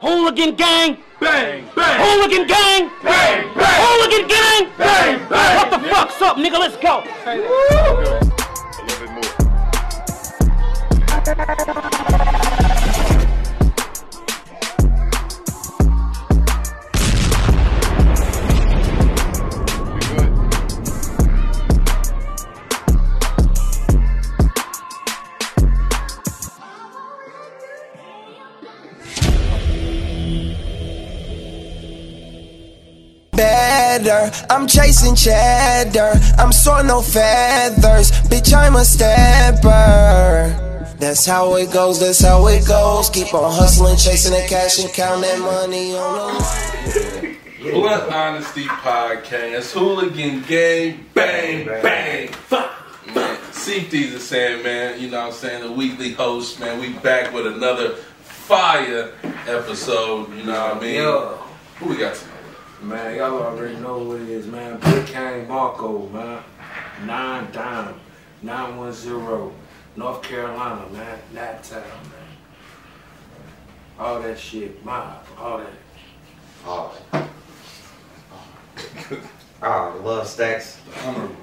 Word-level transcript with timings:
Hooligan 0.00 0.56
gang! 0.56 0.96
Bang, 1.20 1.68
bang! 1.76 2.00
Hooligan 2.00 2.46
gang! 2.46 2.90
Bang, 3.02 3.54
bang! 3.54 3.80
Hooligan 3.84 4.28
gang! 4.28 4.70
Bang, 4.78 5.28
bang! 5.28 5.56
What 5.56 5.70
the 5.70 5.78
fuck's 5.90 6.22
up, 6.22 6.36
nigga? 6.38 6.58
Let's 6.58 6.78
go! 6.78 7.04
A 7.26 7.36
little 7.36 8.98
bit 8.98 9.10
more. 11.96 12.09
Better. 34.02 34.30
I'm 34.50 34.66
chasing 34.66 35.14
cheddar. 35.14 36.12
I'm 36.38 36.52
soaring 36.52 36.88
no 36.88 37.00
feathers. 37.02 38.10
Bitch, 38.28 38.54
I'm 38.54 38.76
a 38.76 38.84
stepper. 38.84 40.66
That's 40.98 41.24
how 41.24 41.54
it 41.56 41.72
goes, 41.72 41.98
that's 42.00 42.20
how 42.20 42.46
it 42.48 42.66
goes. 42.66 43.08
Keep 43.08 43.32
on 43.32 43.50
hustling, 43.52 43.96
chasing 43.96 44.32
the 44.32 44.46
cash 44.48 44.78
and 44.84 44.92
count 44.92 45.22
that 45.22 45.38
money 45.38 45.96
on 45.96 46.34
the. 46.34 47.36
Blunt 47.72 48.12
Honesty 48.12 48.64
Podcast, 48.64 49.72
Hooligan 49.72 50.42
Gang, 50.42 51.06
bang, 51.14 51.66
bang, 51.66 52.28
fuck. 52.28 52.74
Man, 53.14 53.36
CFT's 53.52 54.14
is 54.14 54.26
saying, 54.26 54.62
man, 54.62 55.00
you 55.00 55.10
know 55.10 55.20
what 55.20 55.26
I'm 55.28 55.32
saying, 55.32 55.62
the 55.62 55.72
weekly 55.72 56.12
host, 56.12 56.58
man, 56.58 56.80
we 56.80 56.92
back 57.00 57.32
with 57.34 57.46
another 57.46 57.96
fire 58.22 59.12
episode, 59.46 60.34
you 60.34 60.44
know 60.44 60.52
what 60.52 60.76
I 60.76 60.80
mean? 60.80 60.94
Yo, 60.96 61.38
Who 61.78 61.90
we 61.90 61.96
got 61.98 62.14
tonight? 62.14 62.39
Man, 62.82 63.16
y'all 63.16 63.42
already 63.42 63.76
know 63.76 63.98
what 63.98 64.20
it 64.20 64.28
is, 64.28 64.46
man. 64.46 64.78
Big 64.80 65.06
Kane 65.06 65.48
Marco, 65.48 66.08
man. 66.08 66.42
Nine 67.06 67.50
dime, 67.52 67.94
910, 68.42 69.52
North 69.96 70.22
Carolina, 70.22 70.88
man. 70.92 71.18
That 71.34 71.62
town, 71.64 71.82
man. 71.82 72.38
All 73.98 74.20
that 74.22 74.38
shit, 74.38 74.84
mob, 74.84 75.24
all 75.38 75.58
that. 75.58 75.72
All 76.64 76.94
that. 77.12 77.28
Oh. 79.62 79.98
oh, 79.98 80.02
love 80.02 80.26
stacks. 80.26 80.80
Honorable. 81.04 81.36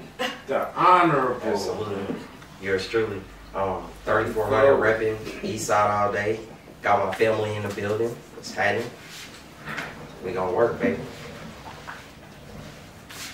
The 0.48 0.74
honorable. 0.74 1.40
Absolutely. 1.46 2.16
Yours 2.60 2.88
truly. 2.88 3.20
Um, 3.54 3.84
3400 4.04 4.76
repping, 4.76 5.44
east 5.44 5.68
side 5.68 5.88
all 5.88 6.12
day. 6.12 6.40
Got 6.82 7.06
my 7.06 7.14
family 7.14 7.54
in 7.54 7.62
the 7.62 7.72
building. 7.74 8.14
It's 8.38 8.52
happening. 8.52 8.90
We 10.24 10.32
gonna 10.32 10.52
work, 10.52 10.80
baby. 10.80 10.98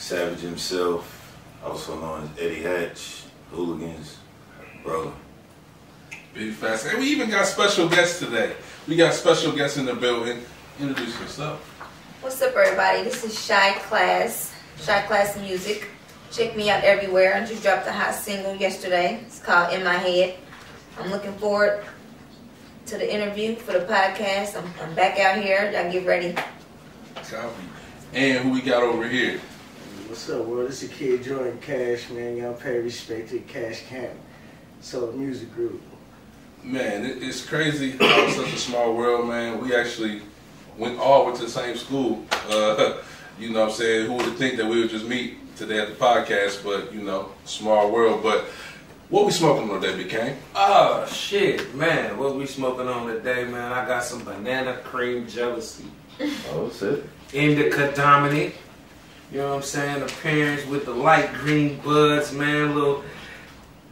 Savage 0.05 0.41
himself, 0.41 1.35
also 1.65 1.99
known 1.99 2.25
as 2.25 2.29
Eddie 2.39 2.61
Hatch, 2.61 3.23
Hooligans, 3.51 4.19
brother. 4.83 5.11
Big 6.35 6.53
fast. 6.53 6.85
And 6.85 6.99
we 6.99 7.07
even 7.07 7.31
got 7.31 7.47
special 7.47 7.89
guests 7.89 8.19
today. 8.19 8.53
We 8.87 8.97
got 8.97 9.15
special 9.15 9.51
guests 9.53 9.79
in 9.79 9.87
the 9.87 9.95
building. 9.95 10.43
Introduce 10.79 11.19
yourself. 11.19 11.59
What's 12.21 12.43
up, 12.43 12.55
everybody? 12.55 13.03
This 13.03 13.25
is 13.25 13.47
Shy 13.47 13.73
Class, 13.79 14.55
Shy 14.79 15.01
Class 15.07 15.39
Music. 15.39 15.89
Check 16.31 16.55
me 16.55 16.69
out 16.69 16.85
everywhere. 16.85 17.37
I 17.37 17.47
just 17.47 17.63
dropped 17.63 17.87
a 17.87 17.93
hot 17.93 18.15
single 18.15 18.55
yesterday. 18.55 19.21
It's 19.25 19.39
called 19.39 19.73
In 19.73 19.83
My 19.83 19.95
Head. 19.95 20.35
I'm 20.99 21.11
looking 21.11 21.33
forward 21.39 21.83
to 22.85 22.99
the 22.99 23.11
interview 23.11 23.57
for 23.57 23.73
the 23.73 23.87
podcast. 23.87 24.55
I'm, 24.55 24.71
I'm 24.83 24.95
back 24.95 25.19
out 25.19 25.43
here. 25.43 25.73
Y'all 25.73 25.91
get 25.91 26.07
ready. 26.07 26.35
Copy. 27.15 27.65
And 28.13 28.45
who 28.45 28.51
we 28.51 28.61
got 28.61 28.83
over 28.83 29.09
here? 29.09 29.41
What's 30.15 30.31
up, 30.31 30.47
world? 30.47 30.69
This 30.69 30.85
is 30.85 30.93
Kid 30.93 31.25
Jordan 31.25 31.59
Cash, 31.61 32.09
man. 32.11 32.37
Y'all 32.37 32.55
pay 32.55 32.79
respect 32.79 33.31
to 33.31 33.41
Cash 33.41 33.83
Camp. 33.89 34.13
So 34.81 35.11
music 35.11 35.53
group. 35.53 35.83
Man, 36.63 37.05
it's 37.05 37.45
crazy 37.45 37.91
how 37.91 38.23
it's 38.23 38.37
such 38.37 38.53
a 38.53 38.57
small 38.57 38.95
world, 38.95 39.27
man. 39.27 39.61
We 39.61 39.75
actually 39.75 40.23
went 40.79 41.01
all 41.01 41.25
went 41.25 41.39
to 41.39 41.43
the 41.43 41.51
same 41.51 41.77
school. 41.77 42.25
Uh, 42.49 42.99
you 43.41 43.51
know 43.51 43.63
what 43.63 43.71
I'm 43.71 43.75
saying? 43.75 44.07
Who 44.07 44.13
would 44.13 44.27
have 44.27 44.37
think 44.37 44.57
that 44.59 44.67
we 44.67 44.83
would 44.83 44.91
just 44.91 45.05
meet 45.05 45.57
today 45.57 45.81
at 45.81 45.89
the 45.89 45.95
podcast, 45.95 46.63
but 46.63 46.95
you 46.95 47.03
know, 47.03 47.33
small 47.45 47.91
world. 47.91 48.23
But 48.23 48.45
what 49.09 49.27
we 49.27 49.33
smoking 49.33 49.69
on 49.69 49.81
today, 49.81 50.01
Big 50.01 50.37
Oh, 50.55 51.05
shit, 51.07 51.75
man. 51.75 52.17
What 52.19 52.37
we 52.37 52.47
smoking 52.47 52.87
on 52.87 53.09
today, 53.09 53.47
man? 53.47 53.73
I 53.73 53.85
got 53.85 54.05
some 54.05 54.23
banana 54.23 54.77
cream 54.85 55.27
jealousy. 55.27 55.87
Oh, 56.53 56.71
shit. 56.71 57.05
Indica 57.33 57.91
dominant. 57.97 58.55
You 59.33 59.39
know 59.39 59.51
what 59.51 59.57
I'm 59.57 59.63
saying? 59.63 60.03
Appearance 60.03 60.67
with 60.67 60.85
the 60.85 60.93
light 60.93 61.33
green 61.33 61.81
buds, 61.81 62.33
man. 62.33 62.75
Little 62.75 63.03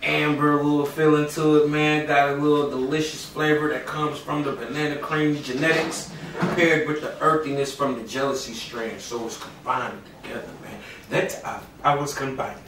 amber, 0.03 0.57
little 0.57 0.87
feeling 0.87 1.29
to 1.31 1.63
it, 1.63 1.69
man. 1.69 2.07
Got 2.07 2.31
a 2.31 2.33
little 2.35 2.71
delicious 2.71 3.25
flavor 3.25 3.69
that 3.71 3.87
comes 3.87 4.19
from 4.19 4.43
the 4.43 4.53
banana 4.53 4.97
cream 4.97 5.41
genetics, 5.43 6.13
paired 6.55 6.89
with 6.89 7.01
the 7.01 7.19
earthiness 7.21 7.75
from 7.75 8.01
the 8.01 8.07
jealousy 8.07 8.53
strain. 8.53 8.99
So 8.99 9.27
it's 9.27 9.37
combined 9.37 10.01
together, 10.23 10.49
man. 10.63 10.81
That 11.11 11.41
I, 11.45 11.61
I 11.83 11.95
was 11.95 12.15
combined. 12.15 12.61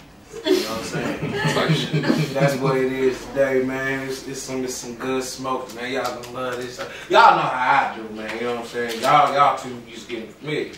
You 0.45 0.51
know 0.51 0.61
what 0.61 0.79
I'm 0.79 1.75
saying? 1.75 2.03
That's 2.35 2.57
what 2.57 2.77
it 2.77 2.93
is 2.93 3.25
today, 3.27 3.63
man. 3.63 4.09
It's, 4.09 4.27
it's 4.27 4.41
some 4.41 4.65
it's 4.65 4.75
some 4.75 4.97
good 4.97 5.23
smoke, 5.23 5.73
man. 5.77 5.93
Y'all 5.93 6.21
gonna 6.23 6.37
love 6.37 6.57
this. 6.57 6.79
Y'all 7.09 7.37
know 7.37 7.43
how 7.43 7.93
I 7.93 7.97
do, 7.97 8.03
man. 8.15 8.35
You 8.37 8.43
know 8.43 8.55
what 8.57 8.61
I'm 8.63 8.67
saying? 8.67 9.01
Y'all 9.01 9.33
y'all 9.33 9.57
two 9.57 9.81
just 9.89 10.09
getting 10.09 10.29
familiar. 10.29 10.73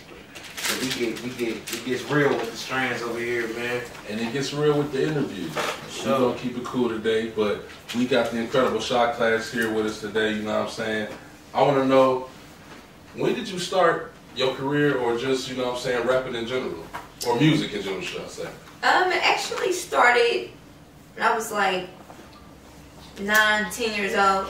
So 0.66 0.80
we 0.80 0.88
get 1.12 1.22
we 1.22 1.30
get 1.30 1.56
it 1.56 1.84
gets 1.84 2.02
real 2.10 2.30
with 2.30 2.50
the 2.50 2.56
strands 2.56 3.00
over 3.02 3.20
here, 3.20 3.46
man. 3.54 3.82
And 4.10 4.20
it 4.20 4.32
gets 4.32 4.52
real 4.52 4.76
with 4.76 4.90
the 4.90 5.06
interview. 5.06 5.48
Sure. 5.88 6.12
We're 6.12 6.18
gonna 6.28 6.38
keep 6.38 6.56
it 6.56 6.64
cool 6.64 6.88
today, 6.88 7.30
but 7.30 7.64
we 7.96 8.04
got 8.06 8.32
the 8.32 8.38
incredible 8.38 8.80
Shy 8.80 9.12
Class 9.12 9.52
here 9.52 9.72
with 9.72 9.86
us 9.86 10.00
today, 10.00 10.32
you 10.32 10.42
know 10.42 10.58
what 10.58 10.68
I'm 10.68 10.72
saying? 10.72 11.08
I 11.54 11.62
wanna 11.62 11.84
know 11.84 12.28
when 13.14 13.34
did 13.34 13.48
you 13.48 13.60
start 13.60 14.12
your 14.34 14.54
career 14.54 14.98
or 14.98 15.16
just, 15.16 15.48
you 15.48 15.56
know 15.56 15.66
what 15.66 15.76
I'm 15.76 15.80
saying, 15.80 16.06
rapping 16.06 16.34
in 16.34 16.46
general? 16.46 16.84
Or 17.26 17.38
music 17.38 17.72
in 17.72 17.82
general, 17.82 18.02
should 18.02 18.22
I 18.22 18.26
say? 18.26 18.48
Um, 18.82 19.10
it 19.10 19.22
actually 19.22 19.72
started 19.72 20.50
when 21.14 21.26
I 21.26 21.34
was 21.34 21.50
like 21.50 21.88
nine, 23.20 23.70
ten 23.70 23.94
years 23.94 24.14
old. 24.14 24.48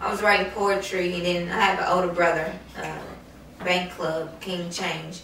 I 0.00 0.10
was 0.10 0.22
writing 0.22 0.52
poetry, 0.52 1.14
and 1.14 1.24
then 1.24 1.48
I 1.48 1.60
have 1.60 1.78
an 1.78 1.86
older 1.86 2.12
brother, 2.12 2.52
uh, 2.76 3.64
Bank 3.64 3.90
Club, 3.92 4.38
King 4.40 4.70
Change. 4.70 5.22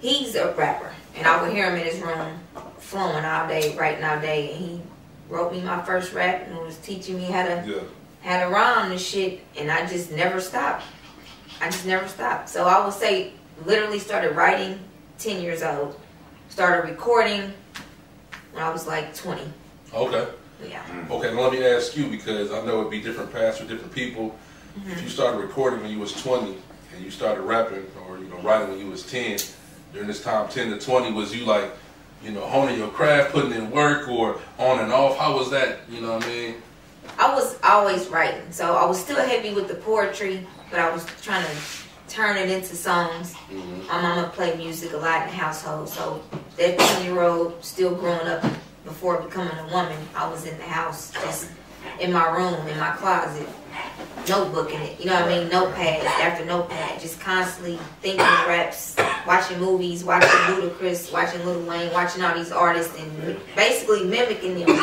He's 0.00 0.34
a 0.34 0.52
rapper, 0.54 0.92
and 1.14 1.26
I 1.26 1.42
would 1.42 1.52
hear 1.52 1.70
him 1.70 1.78
in 1.78 1.86
his 1.86 2.00
room 2.00 2.38
flowing 2.78 3.24
all 3.24 3.48
day, 3.48 3.76
writing 3.76 4.04
all 4.04 4.20
day, 4.20 4.52
and 4.52 4.64
he 4.64 4.80
wrote 5.28 5.52
me 5.52 5.60
my 5.60 5.82
first 5.82 6.12
rap 6.12 6.46
and 6.46 6.56
was 6.58 6.76
teaching 6.76 7.16
me 7.16 7.24
how 7.24 7.44
to 7.44 7.64
Yeah. 7.66 7.80
had 8.20 8.46
a 8.46 8.50
rhyme 8.50 8.92
and 8.92 9.00
shit, 9.00 9.40
and 9.56 9.70
I 9.70 9.86
just 9.86 10.10
never 10.10 10.40
stopped. 10.40 10.84
I 11.60 11.70
just 11.70 11.86
never 11.86 12.06
stopped. 12.06 12.48
So 12.48 12.66
I 12.66 12.84
would 12.84 12.94
say, 12.94 13.32
literally 13.64 13.98
started 13.98 14.36
writing 14.36 14.78
10 15.18 15.40
years 15.40 15.62
old. 15.62 15.98
Started 16.50 16.88
recording 16.88 17.52
when 18.52 18.62
I 18.62 18.70
was 18.70 18.86
like 18.86 19.14
20. 19.14 19.42
Okay. 19.94 20.26
Yeah. 20.68 20.82
Mm. 20.84 21.10
Okay, 21.10 21.34
now 21.34 21.42
let 21.42 21.52
me 21.52 21.64
ask 21.64 21.96
you 21.96 22.08
because 22.08 22.52
I 22.52 22.64
know 22.64 22.80
it'd 22.80 22.90
be 22.90 23.00
different 23.00 23.32
paths 23.32 23.58
for 23.58 23.64
different 23.64 23.92
people. 23.92 24.36
If 24.76 24.82
mm-hmm. 24.82 25.04
you 25.04 25.08
started 25.08 25.38
recording 25.38 25.80
when 25.80 25.90
you 25.90 25.98
was 25.98 26.12
20 26.22 26.56
and 26.94 27.04
you 27.04 27.10
started 27.10 27.42
rapping 27.42 27.86
or 28.06 28.18
you 28.18 28.28
know 28.28 28.38
writing 28.38 28.70
when 28.70 28.78
you 28.78 28.90
was 28.90 29.02
10, 29.10 29.38
during 29.96 30.08
this 30.08 30.22
time 30.22 30.46
10 30.46 30.70
to 30.70 30.78
20, 30.78 31.12
was 31.14 31.34
you 31.34 31.46
like, 31.46 31.70
you 32.22 32.30
know, 32.30 32.42
honing 32.42 32.78
your 32.78 32.88
craft, 32.88 33.32
putting 33.32 33.52
in 33.52 33.70
work, 33.70 34.06
or 34.08 34.38
on 34.58 34.80
and 34.80 34.92
off? 34.92 35.16
How 35.16 35.34
was 35.34 35.50
that? 35.50 35.78
You 35.88 36.02
know 36.02 36.12
what 36.12 36.24
I 36.24 36.28
mean? 36.28 36.54
I 37.18 37.34
was 37.34 37.58
always 37.62 38.06
writing. 38.08 38.52
So 38.52 38.76
I 38.76 38.84
was 38.84 39.00
still 39.02 39.16
heavy 39.16 39.54
with 39.54 39.68
the 39.68 39.74
poetry, 39.74 40.46
but 40.70 40.80
I 40.80 40.92
was 40.92 41.06
trying 41.22 41.46
to 41.46 41.56
turn 42.10 42.36
it 42.36 42.50
into 42.50 42.76
songs. 42.76 43.32
Mm-hmm. 43.32 43.86
My 43.88 44.02
mama 44.02 44.28
played 44.34 44.58
music 44.58 44.92
a 44.92 44.98
lot 44.98 45.22
in 45.22 45.28
the 45.28 45.34
household, 45.34 45.88
so 45.88 46.22
that 46.58 46.78
10 46.78 47.04
year 47.06 47.22
old 47.22 47.64
still 47.64 47.94
growing 47.94 48.26
up 48.26 48.44
before 48.84 49.22
becoming 49.22 49.56
a 49.56 49.64
woman, 49.72 49.96
I 50.14 50.28
was 50.30 50.44
in 50.44 50.58
the 50.58 50.64
house, 50.64 51.10
just 51.10 51.50
in 52.00 52.12
my 52.12 52.28
room, 52.36 52.66
in 52.68 52.78
my 52.78 52.90
closet, 52.96 53.48
notebooking 54.26 54.80
it. 54.82 55.00
You 55.00 55.06
know 55.06 55.14
what 55.14 55.24
I 55.24 55.38
mean? 55.38 55.48
Notepad 55.48 56.04
after 56.04 56.44
notepad, 56.44 57.00
just 57.00 57.18
constantly 57.18 57.78
thinking 58.02 58.20
raps, 58.20 58.94
watching 59.26 59.58
movies, 59.58 60.04
watching 60.04 60.28
Ludacris, 60.30 61.12
watching 61.12 61.44
Lil 61.44 61.60
Wayne, 61.68 61.92
watching 61.92 62.22
all 62.22 62.34
these 62.34 62.52
artists, 62.52 62.98
and 62.98 63.38
basically 63.54 64.04
mimicking 64.04 64.60
them 64.64 64.78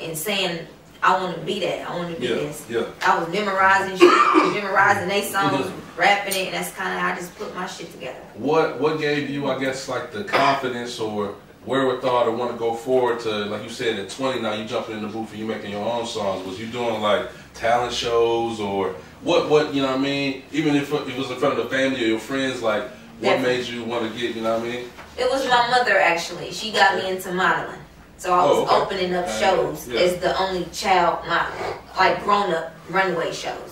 and 0.00 0.16
saying, 0.16 0.66
I 1.02 1.20
want 1.20 1.34
to 1.36 1.42
be 1.42 1.58
that. 1.60 1.88
I 1.88 1.96
want 1.96 2.14
to 2.14 2.20
be 2.20 2.28
Yeah, 2.28 2.34
this. 2.34 2.64
yeah. 2.68 2.84
I 3.04 3.18
was 3.18 3.28
memorizing 3.28 3.96
shit, 3.96 4.54
memorizing 4.54 5.08
they 5.08 5.22
songs, 5.22 5.70
rapping 5.96 6.34
it, 6.34 6.46
and 6.46 6.54
that's 6.54 6.70
kind 6.76 6.94
of 6.94 7.00
how 7.00 7.12
I 7.12 7.16
just 7.16 7.34
put 7.36 7.52
my 7.54 7.66
shit 7.66 7.90
together. 7.92 8.20
What 8.34 8.80
what 8.80 9.00
gave 9.00 9.28
you, 9.28 9.50
I 9.50 9.58
guess, 9.58 9.88
like 9.88 10.12
the 10.12 10.22
confidence 10.22 11.00
or 11.00 11.34
wherewithal 11.66 12.24
to 12.26 12.30
want 12.30 12.52
to 12.52 12.56
go 12.56 12.74
forward 12.74 13.20
to, 13.20 13.30
like 13.46 13.62
you 13.64 13.68
said, 13.68 13.98
at 13.98 14.10
20 14.10 14.40
now 14.42 14.52
you 14.54 14.64
jumping 14.64 14.96
in 14.96 15.02
the 15.02 15.08
booth 15.08 15.30
and 15.30 15.38
you 15.40 15.44
making 15.46 15.72
your 15.72 15.84
own 15.84 16.06
songs? 16.06 16.46
Was 16.46 16.58
you 16.60 16.66
doing 16.66 17.00
like 17.00 17.28
talent 17.54 17.92
shows 17.92 18.60
or 18.60 18.94
what? 19.22 19.48
What 19.50 19.74
you 19.74 19.82
know? 19.82 19.88
what 19.88 19.98
I 19.98 20.02
mean, 20.02 20.44
even 20.52 20.76
if 20.76 20.92
it 20.92 21.16
was 21.18 21.30
in 21.32 21.36
front 21.36 21.58
of 21.58 21.64
the 21.64 21.70
family 21.76 22.02
or 22.04 22.06
your 22.06 22.18
friends, 22.20 22.62
like 22.62 22.84
what 23.22 23.40
made 23.40 23.66
you 23.66 23.84
want 23.84 24.12
to 24.12 24.18
get? 24.18 24.34
You 24.36 24.42
know 24.42 24.58
what 24.58 24.66
I 24.68 24.70
mean? 24.70 24.90
It 25.18 25.30
was 25.30 25.46
my 25.48 25.68
mother 25.70 25.98
actually. 25.98 26.50
She 26.52 26.72
got 26.72 26.96
me 26.96 27.10
into 27.10 27.32
modeling. 27.32 27.78
So 28.18 28.32
I 28.32 28.44
was 28.44 28.58
Oh, 28.58 28.62
okay. 28.64 28.74
opening 28.96 29.14
up 29.14 29.26
Uh, 29.26 29.40
shows 29.40 29.88
yeah. 29.88 30.00
as 30.00 30.16
the 30.20 30.36
only 30.38 30.64
child 30.72 31.26
model, 31.26 31.76
like 31.96 32.22
grown 32.24 32.52
up 32.54 32.72
runway 32.88 33.32
shows. 33.32 33.70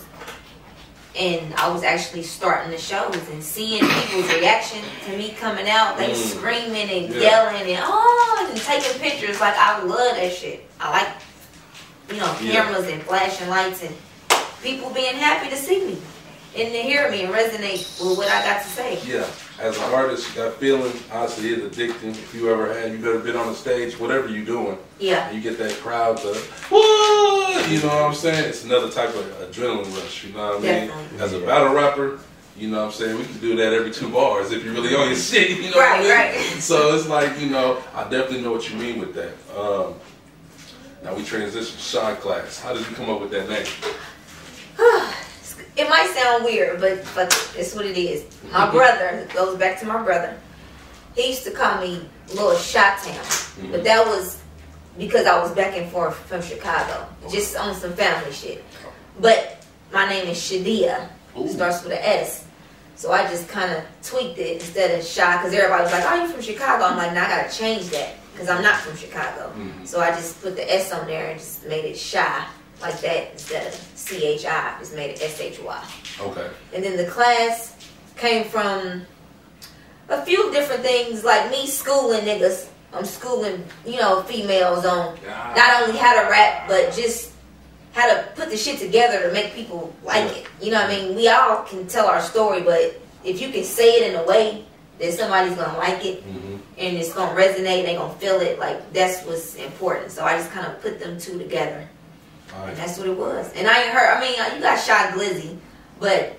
And 1.17 1.53
I 1.55 1.67
was 1.69 1.83
actually 1.83 2.23
starting 2.23 2.71
the 2.71 2.77
shows 2.77 3.15
and 3.31 3.43
seeing 3.43 3.81
people's 3.85 4.29
reaction 4.33 4.79
to 5.05 5.17
me 5.17 5.35
coming 5.39 5.69
out. 5.69 5.97
They 5.97 6.11
Mm. 6.11 6.15
screaming 6.15 6.89
and 6.89 7.13
Yeah. 7.13 7.21
yelling 7.21 7.73
and 7.75 7.83
oh, 7.85 8.47
and 8.49 8.61
taking 8.61 8.99
pictures. 8.99 9.39
Like 9.41 9.55
I 9.57 9.81
love 9.83 10.15
that 10.15 10.33
shit. 10.33 10.65
I 10.79 10.91
like, 10.91 11.07
you 12.09 12.15
know, 12.17 12.33
Yeah. 12.41 12.63
cameras 12.63 12.87
and 12.87 13.03
flashing 13.03 13.49
lights 13.49 13.81
and 13.83 13.95
people 14.63 14.89
being 14.91 15.15
happy 15.15 15.49
to 15.49 15.57
see 15.57 15.79
me 15.85 15.97
and 16.55 16.67
to 16.73 16.81
hear 16.81 17.09
me 17.09 17.23
and 17.23 17.33
resonate 17.33 17.99
with 18.05 18.17
what 18.17 18.27
I 18.29 18.43
got 18.43 18.61
to 18.61 18.67
say. 18.67 18.99
Yeah, 19.07 19.25
as 19.59 19.77
an 19.77 19.83
artist, 19.93 20.35
that 20.35 20.53
feeling 20.55 20.91
honestly 21.11 21.49
is 21.49 21.59
addicting. 21.59 22.09
If 22.09 22.33
you 22.35 22.51
ever 22.51 22.73
had, 22.73 22.91
you 22.91 22.97
ever 23.09 23.19
been 23.19 23.35
on 23.37 23.47
the 23.47 23.53
stage, 23.55 23.97
whatever 23.99 24.27
you're 24.27 24.45
doing, 24.45 24.77
Yeah. 24.99 25.31
you 25.31 25.39
get 25.39 25.57
that 25.59 25.71
crowd 25.79 26.17
to? 26.17 26.27
You 27.69 27.79
know 27.81 27.87
what 27.87 28.03
I'm 28.03 28.13
saying? 28.13 28.49
It's 28.49 28.65
another 28.65 28.89
type 28.89 29.09
of 29.15 29.23
adrenaline 29.41 29.95
rush. 29.95 30.25
You 30.25 30.33
know 30.33 30.57
what 30.57 30.57
I 30.57 30.61
mean? 30.61 30.87
Definitely. 30.89 31.19
As 31.21 31.33
a 31.33 31.39
battle 31.39 31.73
rapper, 31.73 32.19
you 32.57 32.67
know 32.69 32.79
what 32.79 32.85
I'm 32.87 32.91
saying? 32.91 33.17
We 33.17 33.23
can 33.25 33.39
do 33.39 33.55
that 33.55 33.71
every 33.73 33.91
two 33.91 34.09
bars 34.09 34.51
if 34.51 34.63
you're 34.65 34.73
really 34.73 34.93
on 34.95 35.07
your 35.07 35.15
shit. 35.15 35.51
You 35.51 35.71
know 35.71 35.79
Right, 35.79 36.01
what 36.01 36.11
I 36.11 36.31
mean? 36.31 36.43
right. 36.53 36.61
So 36.61 36.93
it's 36.95 37.07
like 37.07 37.39
you 37.39 37.47
know, 37.49 37.81
I 37.95 38.03
definitely 38.03 38.41
know 38.41 38.51
what 38.51 38.69
you 38.69 38.75
mean 38.77 38.99
with 38.99 39.13
that. 39.15 39.33
Um, 39.57 39.93
now 41.03 41.15
we 41.15 41.23
transition 41.23 41.73
to 41.75 41.81
Shy 41.81 42.13
Class. 42.15 42.59
How 42.59 42.73
did 42.73 42.87
you 42.87 42.95
come 42.95 43.09
up 43.09 43.21
with 43.21 43.31
that 43.31 43.47
name? 43.49 43.65
It 45.77 45.89
might 45.89 46.07
sound 46.09 46.43
weird, 46.43 46.79
but 46.81 47.03
but 47.15 47.27
it's 47.57 47.73
what 47.73 47.85
it 47.85 47.97
is. 47.97 48.25
My 48.51 48.69
brother 48.69 49.27
goes 49.33 49.57
back 49.57 49.79
to 49.79 49.85
my 49.85 50.01
brother. 50.03 50.37
He 51.15 51.29
used 51.29 51.43
to 51.45 51.51
call 51.51 51.79
me 51.81 52.07
Little 52.29 52.55
Chi-Town, 52.55 53.71
but 53.71 53.83
that 53.83 54.05
was 54.05 54.39
because 54.97 55.25
I 55.25 55.39
was 55.41 55.51
back 55.51 55.77
and 55.77 55.89
forth 55.91 56.15
from 56.27 56.41
Chicago, 56.41 57.07
just 57.29 57.55
on 57.55 57.73
some 57.75 57.93
family 57.93 58.31
shit. 58.33 58.63
But 59.19 59.65
my 59.93 60.07
name 60.09 60.27
is 60.27 60.37
Shadia. 60.37 61.07
Ooh. 61.37 61.47
Starts 61.47 61.83
with 61.83 61.93
an 61.93 61.99
S. 62.03 62.45
So 62.95 63.11
I 63.11 63.27
just 63.29 63.47
kind 63.47 63.71
of 63.71 63.83
tweaked 64.03 64.37
it 64.37 64.55
instead 64.61 64.97
of 64.99 65.05
Shy, 65.05 65.37
because 65.37 65.53
everybody 65.53 65.83
was 65.83 65.91
like, 65.91 66.03
"Oh, 66.05 66.21
you 66.21 66.27
from 66.31 66.41
Chicago?" 66.41 66.83
I'm 66.83 66.97
like, 66.97 67.13
"No, 67.13 67.21
I 67.21 67.27
gotta 67.29 67.49
change 67.57 67.89
that 67.89 68.15
because 68.33 68.49
I'm 68.49 68.61
not 68.61 68.77
from 68.81 68.95
Chicago." 68.97 69.51
Mhm. 69.57 69.87
So 69.87 70.01
I 70.01 70.11
just 70.11 70.41
put 70.41 70.55
the 70.55 70.71
S 70.71 70.91
on 70.91 71.07
there 71.07 71.31
and 71.31 71.39
just 71.39 71.65
made 71.65 71.85
it 71.85 71.97
Shy 71.97 72.43
like 72.81 72.99
that 73.01 73.37
the 73.37 73.67
of 73.67 73.73
C 73.95 74.25
H 74.25 74.45
I. 74.45 74.75
Just 74.79 74.95
made 74.95 75.11
it 75.11 75.21
S 75.21 75.39
H 75.39 75.59
Y. 75.61 75.85
Okay. 76.19 76.49
And 76.73 76.83
then 76.83 76.97
the 76.97 77.05
class 77.05 77.75
came 78.17 78.45
from 78.45 79.03
a 80.09 80.25
few 80.25 80.51
different 80.51 80.81
things, 80.81 81.23
like 81.23 81.49
me 81.51 81.67
schooling 81.67 82.25
niggas. 82.25 82.67
I'm 82.93 83.05
schooling, 83.05 83.63
you 83.85 83.95
know, 83.95 84.21
females 84.23 84.85
on 84.85 85.17
not 85.55 85.81
only 85.81 85.97
how 85.97 86.21
to 86.21 86.29
rap, 86.29 86.67
but 86.67 86.93
just 86.93 87.31
how 87.93 88.07
to 88.13 88.27
put 88.35 88.49
the 88.49 88.57
shit 88.57 88.79
together 88.79 89.27
to 89.27 89.33
make 89.33 89.53
people 89.53 89.93
like 90.03 90.29
it. 90.37 90.45
You 90.61 90.71
know 90.71 90.81
what 90.81 90.89
I 90.89 90.99
mean? 90.99 91.15
We 91.15 91.27
all 91.29 91.63
can 91.63 91.87
tell 91.87 92.07
our 92.07 92.21
story, 92.21 92.61
but 92.61 93.01
if 93.23 93.41
you 93.41 93.49
can 93.49 93.63
say 93.63 94.01
it 94.01 94.11
in 94.11 94.19
a 94.19 94.23
way 94.25 94.65
that 94.99 95.13
somebody's 95.13 95.55
gonna 95.55 95.77
like 95.77 96.05
it 96.05 96.23
hmm 96.23 96.57
and 96.77 96.97
it's 96.97 97.13
gonna 97.13 97.39
resonate, 97.39 97.85
they 97.85 97.95
gonna 97.95 98.13
feel 98.15 98.39
it, 98.39 98.57
like 98.57 98.91
that's 98.91 99.23
what's 99.25 99.55
important. 99.55 100.11
So 100.11 100.25
I 100.25 100.37
just 100.37 100.51
kind 100.51 100.65
of 100.65 100.81
put 100.81 100.99
them 100.99 101.19
two 101.19 101.37
together. 101.37 101.87
All 102.53 102.59
And 102.61 102.69
right. 102.69 102.77
that's 102.77 102.97
what 102.97 103.07
it 103.07 103.17
was. 103.17 103.51
And 103.53 103.67
I 103.67 103.83
ain't 103.83 103.91
heard. 103.91 104.17
I 104.17 104.19
mean, 104.19 104.55
you 104.55 104.61
got 104.61 104.79
Shy 104.79 105.11
Glizzy, 105.11 105.57
but 105.99 106.37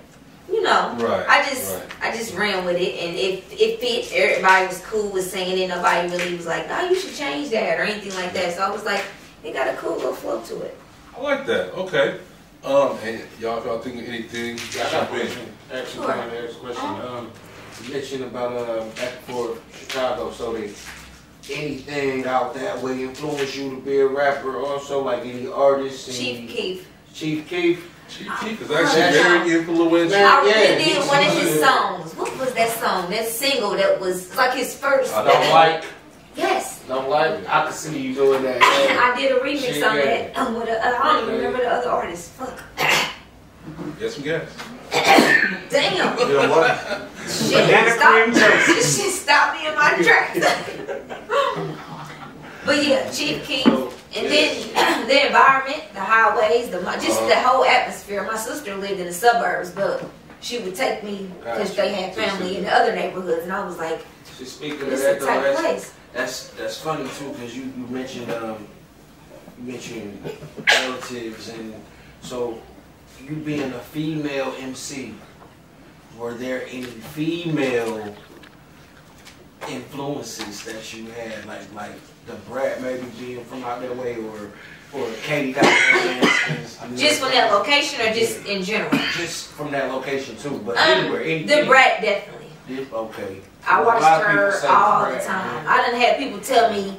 you 0.49 0.61
know, 0.61 0.95
Right, 0.99 1.25
I 1.29 1.43
just 1.49 1.73
right. 1.73 1.83
I 2.13 2.17
just 2.17 2.35
ran 2.35 2.65
with 2.65 2.75
it, 2.75 2.95
and 3.01 3.15
it 3.15 3.43
it 3.51 3.79
fit. 3.79 4.11
Everybody 4.13 4.67
was 4.67 4.79
cool 4.85 5.09
with 5.09 5.29
singing 5.29 5.57
it. 5.57 5.67
Nobody 5.69 6.09
really 6.09 6.35
was 6.35 6.45
like, 6.45 6.67
"No, 6.67 6.81
you 6.89 6.95
should 6.95 7.15
change 7.15 7.49
that" 7.51 7.79
or 7.79 7.83
anything 7.83 8.13
like 8.15 8.33
that. 8.33 8.53
So 8.53 8.61
I 8.61 8.69
was 8.69 8.83
like, 8.83 9.03
it 9.43 9.53
got 9.53 9.73
a 9.73 9.77
cool 9.77 9.95
little 9.95 10.13
flow 10.13 10.41
to 10.41 10.61
it. 10.63 10.77
I 11.17 11.21
like 11.21 11.45
that. 11.45 11.73
Okay. 11.73 12.19
Um, 12.65 12.97
and 13.03 13.21
y'all, 13.39 13.57
if 13.59 13.65
y'all 13.65 13.79
think 13.79 14.01
of 14.01 14.07
anything, 14.07 14.57
I 14.59 14.83
got 14.83 14.91
jump 14.91 15.11
in. 15.11 15.19
question. 15.21 15.53
Actually, 15.73 15.91
Sure. 16.05 16.05
kind 16.13 16.31
of 16.31 16.45
ask 16.45 16.55
a 16.55 16.59
question. 16.59 16.85
Um, 17.07 17.31
you 17.83 17.93
mentioned 17.93 18.23
about 18.25 18.51
uh, 18.53 18.83
back 18.95 19.11
and 19.15 19.25
forth 19.25 19.61
Chicago. 19.79 20.31
So 20.31 20.53
did 20.57 20.75
anything 21.51 22.25
out 22.25 22.53
that 22.55 22.81
way 22.81 23.03
influence 23.03 23.55
you 23.55 23.69
to 23.71 23.81
be 23.81 23.99
a 23.99 24.07
rapper? 24.07 24.57
Also, 24.59 25.03
like 25.03 25.25
any 25.25 25.47
artists? 25.47 26.07
and- 26.07 26.17
Chief 26.17 26.49
Keef. 26.49 26.87
Chief 27.13 27.47
Keef. 27.47 27.89
Chief 28.09 28.29
Keef 28.41 28.61
is 28.61 28.69
actually 28.71 29.21
very 29.23 29.59
influential. 29.59 30.09
Man, 30.09 30.25
I 30.25 30.45
yeah, 30.45 30.53
really 30.71 30.83
did 30.83 31.07
one 31.07 31.25
of 31.25 31.33
his 31.33 31.59
songs. 31.59 32.13
What 32.15 32.37
was 32.39 32.53
that 32.53 32.69
song? 32.77 33.09
That 33.09 33.25
single 33.27 33.71
that 33.71 33.99
was 33.99 34.35
like 34.35 34.53
his 34.55 34.75
first. 34.77 35.13
I 35.13 35.23
don't 35.23 35.49
like. 35.51 35.85
Yes. 36.35 36.83
Don't 36.87 37.09
like. 37.09 37.47
I 37.47 37.63
can 37.63 37.71
see 37.71 37.99
you 37.99 38.13
doing 38.13 38.43
that. 38.43 38.59
I 38.61 39.19
did 39.19 39.31
a 39.31 39.39
remix 39.39 39.87
on 39.87 39.95
that. 39.95 40.37
Um, 40.37 40.55
with 40.55 40.67
a, 40.67 40.85
I 40.85 41.13
don't 41.13 41.23
even 41.23 41.35
remember 41.35 41.59
the 41.59 41.69
other 41.69 41.89
artist. 41.89 42.31
Fuck. 42.31 42.61
Yes, 43.99 44.17
we 44.17 44.23
gas. 44.23 44.49
Damn. 45.69 46.17
You 46.19 46.27
know 46.27 46.49
what? 46.49 47.09
Shit, 47.27 47.65
Banana 47.65 47.91
stop. 47.91 48.11
cream 48.11 48.33
toast. 48.33 48.67
This 48.67 48.97
shit 49.01 49.13
stopped 49.13 49.59
me 49.59 49.67
in 49.67 49.75
my 49.75 49.97
tracks. 50.03 50.39
but 52.65 52.85
yeah, 52.85 53.09
Chief 53.11 53.43
Keef. 53.45 53.65
And 54.15 54.27
then 54.27 55.07
the 55.07 55.27
environment, 55.27 55.83
the 55.93 55.99
highways, 55.99 56.69
the 56.69 56.79
just 57.01 57.19
the 57.27 57.35
whole 57.39 57.65
atmosphere. 57.65 58.23
My 58.23 58.37
sister 58.37 58.75
lived 58.75 58.99
in 58.99 59.07
the 59.07 59.13
suburbs, 59.13 59.71
but 59.71 60.05
she 60.41 60.59
would 60.59 60.75
take 60.75 61.03
me 61.03 61.29
because 61.39 61.75
they 61.75 61.93
had 61.93 62.13
family 62.13 62.57
in 62.57 62.63
the 62.63 62.71
other 62.73 62.93
neighborhoods, 62.95 63.43
and 63.43 63.51
I 63.51 63.65
was 63.65 63.77
like, 63.77 64.05
Just 64.37 64.57
speaking 64.57 64.81
of 64.81 64.89
"This 64.89 65.01
that, 65.01 65.19
though, 65.19 65.25
the 65.25 65.31
type 65.31 65.37
of 65.37 65.43
that's, 65.43 65.61
place." 65.61 65.93
that's 66.13 66.47
that's 66.49 66.77
funny 66.79 67.09
too, 67.17 67.29
because 67.29 67.55
you 67.57 67.63
you 67.63 67.87
mentioned 67.89 68.29
um 68.31 68.67
you 69.57 69.71
mentioned 69.71 70.19
relatives, 70.67 71.49
and 71.49 71.73
so 72.21 72.61
you 73.23 73.35
being 73.37 73.71
a 73.73 73.79
female 73.79 74.53
MC, 74.59 75.15
were 76.19 76.33
there 76.33 76.67
any 76.67 76.83
female 76.83 78.15
influences 79.69 80.63
that 80.65 80.93
you 80.93 81.05
had, 81.11 81.45
like 81.45 81.73
like 81.73 81.95
Da 82.27 82.33
Brat 82.49 82.81
maybe 82.81 83.03
being 83.19 83.43
from 83.43 83.63
out 83.63 83.81
that 83.81 83.95
way, 83.97 84.15
or 84.17 84.51
or 84.93 85.07
Katie 85.23 85.53
got 85.53 85.63
Just 86.95 87.19
from 87.19 87.31
that 87.31 87.51
location, 87.51 87.99
or 88.01 88.13
just 88.13 88.45
in 88.45 88.63
general? 88.63 88.91
just 89.17 89.47
from 89.51 89.71
that 89.71 89.91
location 89.91 90.37
too, 90.37 90.61
but 90.65 90.77
Um, 90.77 90.83
anywhere, 90.89 91.21
any, 91.23 91.43
Da 91.45 91.65
Brat 91.65 92.01
definitely. 92.01 92.87
okay. 92.93 93.41
I 93.67 93.81
A 93.81 93.85
watched 93.85 94.01
lot 94.01 94.21
of 94.21 94.27
people 94.27 94.43
her 94.43 94.67
all 94.69 95.11
the 95.11 95.19
time. 95.19 95.47
man. 95.47 95.67
I 95.67 95.85
didn't 95.85 96.01
have 96.01 96.17
people 96.17 96.39
tell 96.39 96.71
me 96.71 96.97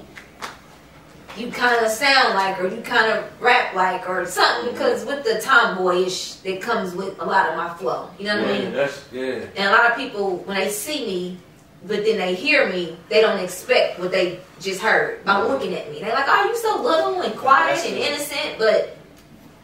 you 1.37 1.51
kind 1.51 1.85
of 1.85 1.91
sound 1.91 2.35
like 2.35 2.61
or 2.61 2.69
you 2.69 2.81
kind 2.83 3.11
of 3.13 3.25
rap 3.41 3.75
like 3.75 4.09
or 4.09 4.25
something 4.27 4.73
because 4.73 5.05
with 5.05 5.25
the 5.25 5.41
tomboyish 5.41 6.37
that 6.45 6.61
comes 6.63 6.95
with 6.95 7.19
a 7.21 7.25
lot 7.25 7.49
of 7.49 7.57
my 7.57 7.73
flow. 7.75 8.09
You 8.19 8.27
know 8.27 8.37
what 8.43 8.51
I 8.51 8.59
mean? 8.59 8.73
that's 8.73 9.05
yeah. 9.13 9.41
And 9.57 9.69
a 9.69 9.73
lot 9.73 9.91
of 9.91 9.97
people 9.97 10.37
when 10.47 10.57
they 10.59 10.69
see 10.71 11.05
me, 11.07 11.39
but 11.87 12.05
then 12.05 12.19
they 12.19 12.35
hear 12.35 12.69
me, 12.69 12.97
they 13.09 13.21
don't 13.21 13.39
expect 13.39 13.99
what 13.99 14.11
they 14.11 14.41
just 14.61 14.81
heard 14.81 15.25
by 15.25 15.43
looking 15.43 15.75
at 15.75 15.91
me. 15.91 16.01
They're 16.01 16.15
like, 16.15 16.27
"Oh, 16.29 16.49
you 16.49 16.57
so 16.57 16.83
little 16.83 17.23
and 17.23 17.37
quiet 17.37 17.85
and 17.87 17.97
innocent," 17.97 18.59
but 18.59 18.97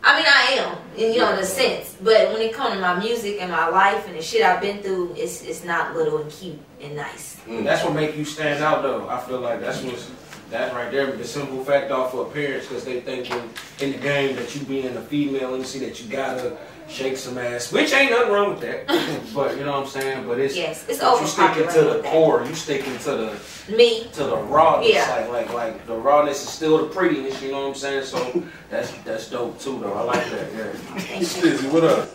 I 0.02 0.16
mean, 0.16 0.26
I 0.26 0.42
am, 0.58 0.78
in, 0.96 1.12
you 1.12 1.20
know, 1.20 1.32
in 1.32 1.38
a 1.38 1.44
sense. 1.44 1.96
But 2.02 2.32
when 2.32 2.40
it 2.40 2.54
comes 2.54 2.74
to 2.74 2.80
my 2.80 2.98
music 2.98 3.38
and 3.40 3.50
my 3.50 3.68
life 3.68 4.06
and 4.06 4.16
the 4.16 4.22
shit 4.22 4.42
I've 4.42 4.60
been 4.60 4.78
through, 4.82 5.14
it's 5.16 5.42
it's 5.42 5.64
not 5.64 5.94
little 5.94 6.18
and 6.18 6.30
cute 6.30 6.58
and 6.80 6.96
nice. 6.96 7.36
Mm. 7.46 7.64
That's 7.64 7.84
what 7.84 7.94
make 7.94 8.16
you 8.16 8.24
stand 8.24 8.62
out, 8.62 8.82
though. 8.82 9.08
I 9.08 9.20
feel 9.20 9.40
like 9.40 9.60
that's 9.60 9.82
what's 9.82 10.10
that 10.50 10.74
right 10.74 10.90
there. 10.90 11.10
The 11.12 11.24
simple 11.24 11.64
fact 11.64 11.90
off 11.90 12.14
of 12.14 12.28
appearance, 12.28 12.66
because 12.66 12.84
they 12.84 13.00
think 13.00 13.28
when 13.30 13.48
in 13.80 13.92
the 13.92 13.98
game 13.98 14.36
that 14.36 14.54
you 14.54 14.62
being 14.62 14.96
a 14.96 15.00
female 15.00 15.56
you 15.56 15.64
see 15.64 15.78
that 15.80 16.00
you 16.02 16.08
gotta 16.10 16.56
shake 16.88 17.16
some 17.16 17.38
ass, 17.38 17.72
which 17.72 17.92
ain't 17.92 18.10
nothing 18.10 18.32
wrong 18.32 18.50
with 18.50 18.60
that. 18.60 18.86
but 19.34 19.56
you 19.56 19.64
know 19.64 19.72
what 19.72 19.84
I'm 19.84 19.86
saying. 19.86 20.26
But 20.26 20.38
it's 20.40 20.56
Yes, 20.56 20.84
it's 20.88 21.00
but 21.00 21.20
you 21.20 21.26
sticking 21.26 21.68
to 21.68 21.80
the 21.80 21.86
with 21.94 22.02
that. 22.02 22.12
core. 22.12 22.44
You 22.44 22.54
sticking 22.54 22.98
to 22.98 23.10
the 23.10 23.74
Me, 23.76 24.08
to 24.14 24.24
the 24.24 24.36
rawness. 24.36 24.90
Yeah. 24.92 25.26
Like 25.30 25.48
like 25.48 25.52
like 25.54 25.86
the 25.86 25.94
rawness 25.96 26.42
is 26.42 26.48
still 26.48 26.78
the 26.78 26.92
prettiness. 26.92 27.40
You 27.42 27.52
know 27.52 27.60
what 27.62 27.68
I'm 27.68 27.74
saying. 27.74 28.04
So 28.04 28.42
that's 28.70 28.90
that's 29.04 29.30
dope 29.30 29.60
too, 29.60 29.78
though. 29.80 29.94
I 29.94 30.02
like 30.02 30.30
that. 30.30 30.52
Yeah. 30.52 30.72
Stizzy, 31.20 31.72
what 31.72 31.84
up? 31.84 32.08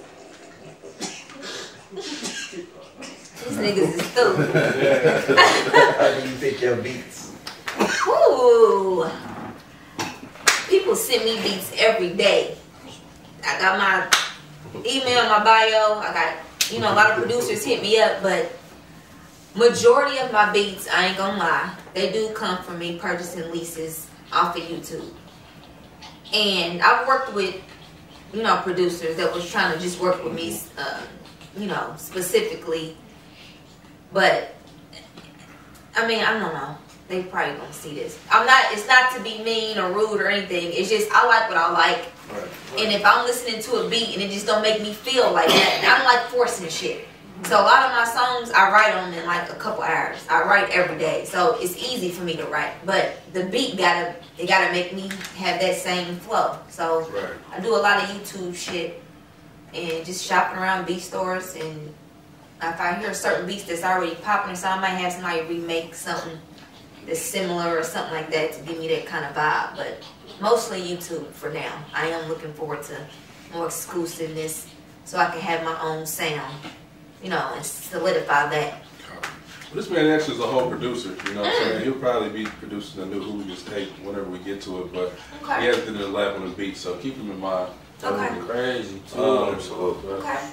these 1.95 3.57
niggas 3.57 3.95
is 3.95 4.07
through. 4.11 4.35
How 5.97 6.19
do 6.19 6.29
you 6.29 6.35
pick 6.37 6.61
your 6.61 6.75
beats? 6.77 7.14
Ooh. 8.07 9.09
People 10.67 10.95
send 10.95 11.25
me 11.25 11.41
beats 11.41 11.73
every 11.77 12.13
day. 12.13 12.57
I 13.45 13.59
got 13.59 13.77
my 13.77 14.81
email, 14.85 15.29
my 15.29 15.43
bio. 15.43 15.99
I 15.99 16.11
got, 16.13 16.71
you 16.71 16.79
know, 16.79 16.91
a 16.91 16.95
lot 16.95 17.11
of 17.11 17.17
producers 17.17 17.63
hit 17.63 17.81
me 17.81 17.99
up, 17.99 18.21
but 18.23 18.51
majority 19.55 20.17
of 20.17 20.31
my 20.31 20.51
beats, 20.51 20.87
I 20.89 21.07
ain't 21.07 21.17
gonna 21.17 21.37
lie, 21.37 21.75
they 21.93 22.11
do 22.11 22.29
come 22.33 22.63
from 22.63 22.79
me 22.79 22.97
purchasing 22.97 23.51
leases 23.51 24.07
off 24.33 24.57
of 24.57 24.63
YouTube. 24.63 25.11
And 26.33 26.81
I've 26.81 27.07
worked 27.07 27.33
with 27.33 27.55
you 28.35 28.43
know, 28.43 28.57
producers 28.63 29.15
that 29.15 29.33
was 29.33 29.49
trying 29.49 29.73
to 29.73 29.79
just 29.79 29.99
work 29.99 30.21
with 30.23 30.33
me, 30.33 30.59
uh, 30.77 31.01
you 31.57 31.67
know, 31.67 31.93
specifically. 31.97 32.97
But 34.11 34.53
I 35.95 36.05
mean, 36.05 36.23
I 36.23 36.37
don't 36.37 36.53
know. 36.53 36.77
They 37.07 37.21
probably 37.23 37.55
gonna 37.55 37.71
see 37.73 37.93
this. 37.93 38.17
I'm 38.31 38.45
not. 38.47 38.63
It's 38.71 38.87
not 38.87 39.13
to 39.15 39.21
be 39.21 39.43
mean 39.43 39.77
or 39.77 39.91
rude 39.91 40.19
or 40.19 40.27
anything. 40.27 40.71
It's 40.73 40.89
just 40.89 41.09
I 41.11 41.27
like 41.27 41.47
what 41.49 41.57
I 41.57 41.71
like, 41.71 42.05
Right. 42.31 42.47
and 42.83 42.91
if 42.91 43.05
I'm 43.05 43.25
listening 43.25 43.61
to 43.61 43.85
a 43.85 43.89
beat 43.89 44.13
and 44.15 44.23
it 44.23 44.31
just 44.31 44.47
don't 44.47 44.63
make 44.63 44.81
me 44.81 44.91
feel 44.93 45.31
like 45.31 45.47
that, 45.49 45.81
I 45.85 45.97
don't 45.97 46.05
like 46.05 46.27
forcing 46.31 46.67
shit. 46.69 47.07
So 47.43 47.61
a 47.61 47.61
lot 47.61 47.83
of 47.83 47.91
my 47.91 48.05
songs 48.05 48.49
I 48.49 48.71
write 48.71 48.95
on 48.95 49.13
in 49.13 49.23
like 49.27 49.47
a 49.51 49.55
couple 49.55 49.83
hours. 49.83 50.17
I 50.29 50.41
write 50.45 50.69
every 50.71 50.97
day, 50.97 51.25
so 51.25 51.57
it's 51.59 51.77
easy 51.77 52.09
for 52.09 52.23
me 52.23 52.35
to 52.37 52.45
write. 52.45 52.73
But 52.85 53.17
the 53.33 53.43
beat 53.45 53.77
gotta 53.77 54.15
it 54.39 54.47
gotta 54.47 54.71
make 54.73 54.93
me 54.95 55.09
have 55.37 55.61
that 55.61 55.75
same 55.75 56.15
flow. 56.17 56.57
So 56.69 57.01
Right. 57.13 57.29
I 57.55 57.59
do 57.59 57.75
a 57.75 57.77
lot 57.77 58.01
of 58.01 58.09
YouTube 58.09 58.55
shit 58.55 58.99
and 59.75 60.03
just 60.05 60.25
shopping 60.25 60.57
around 60.57 60.87
beat 60.87 61.01
stores 61.01 61.55
and 61.55 61.93
if 62.63 62.79
I 62.81 62.93
hear 62.95 63.09
a 63.11 63.13
certain 63.13 63.45
beats 63.45 63.65
that's 63.65 63.83
already 63.83 64.15
popular, 64.15 64.55
so 64.55 64.69
I 64.69 64.79
might 64.79 64.87
have 64.97 65.13
somebody 65.13 65.41
remake 65.41 65.93
something 65.93 66.39
that's 67.05 67.19
similar 67.21 67.77
or 67.77 67.83
something 67.83 68.13
like 68.13 68.31
that 68.31 68.53
to 68.53 68.61
give 68.63 68.77
me 68.79 68.87
that 68.89 69.05
kind 69.05 69.25
of 69.25 69.33
vibe. 69.35 69.75
But 69.75 70.03
mostly 70.41 70.81
YouTube 70.81 71.27
for 71.31 71.49
now. 71.49 71.83
I 71.93 72.07
am 72.07 72.27
looking 72.29 72.53
forward 72.53 72.83
to 72.83 72.97
more 73.53 73.67
exclusiveness 73.67 74.67
so 75.05 75.17
I 75.17 75.25
can 75.29 75.39
have 75.41 75.63
my 75.63 75.79
own 75.81 76.05
sound, 76.05 76.53
you 77.23 77.29
know, 77.29 77.51
and 77.55 77.65
solidify 77.65 78.49
that. 78.49 78.81
Well, 79.11 79.21
this 79.83 79.89
man 79.89 80.07
actually 80.07 80.35
is 80.35 80.39
a 80.41 80.47
whole 80.47 80.69
producer. 80.69 81.09
You 81.27 81.33
know 81.35 81.41
what 81.41 81.51
I'm 81.53 81.63
saying? 81.63 81.83
He'll 81.83 81.93
probably 81.99 82.29
be 82.43 82.49
producing 82.49 83.03
a 83.03 83.05
new 83.05 83.21
Hooligans 83.21 83.63
tape 83.63 83.89
whenever 84.03 84.25
we 84.29 84.39
get 84.39 84.61
to 84.63 84.83
it. 84.83 84.93
But 84.93 85.13
Okay. 85.43 85.61
he 85.61 85.67
has 85.67 85.77
been 85.79 85.95
in 85.95 86.01
the 86.01 86.07
lab 86.07 86.35
on 86.35 86.49
the 86.49 86.55
beat, 86.55 86.77
so 86.77 86.95
keep 86.97 87.15
him 87.15 87.31
in 87.31 87.39
mind. 87.39 87.71
Okay. 88.03 88.39
Crazy. 88.41 89.01
Um, 89.15 89.55
Absolutely. 89.55 90.13
Okay. 90.13 90.49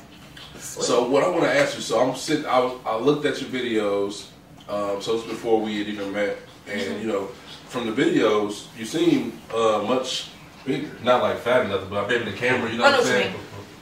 So 0.59 1.09
what 1.09 1.25
I 1.25 1.28
want 1.28 1.42
to 1.42 1.54
ask 1.54 1.75
you, 1.76 1.82
so 1.82 1.99
I'm 2.00 2.14
sitting, 2.16 2.47
I, 2.47 2.59
I 2.87 2.97
looked 2.97 3.25
at 3.26 3.40
your 3.40 3.50
videos, 3.50 4.26
um, 4.69 5.00
so 5.02 5.16
it's 5.16 5.26
before 5.26 5.61
we 5.61 5.78
had 5.78 5.88
even 5.88 6.12
met, 6.12 6.37
and 6.66 7.00
you 7.00 7.09
know, 7.09 7.26
from 7.69 7.87
the 7.87 7.92
videos, 7.92 8.66
you 8.78 8.85
seem 8.85 9.40
uh, 9.54 9.83
much 9.87 10.31
bigger. 10.64 10.90
Not 11.02 11.23
like 11.23 11.38
fat 11.38 11.66
or 11.66 11.69
nothing, 11.69 11.88
but 11.88 12.02
I've 12.02 12.09
been 12.09 12.23
in 12.23 12.31
the 12.31 12.37
camera, 12.37 12.71
you 12.71 12.78
know 12.78 12.85
what 12.85 12.95
I'm 12.95 13.04
saying? 13.04 13.35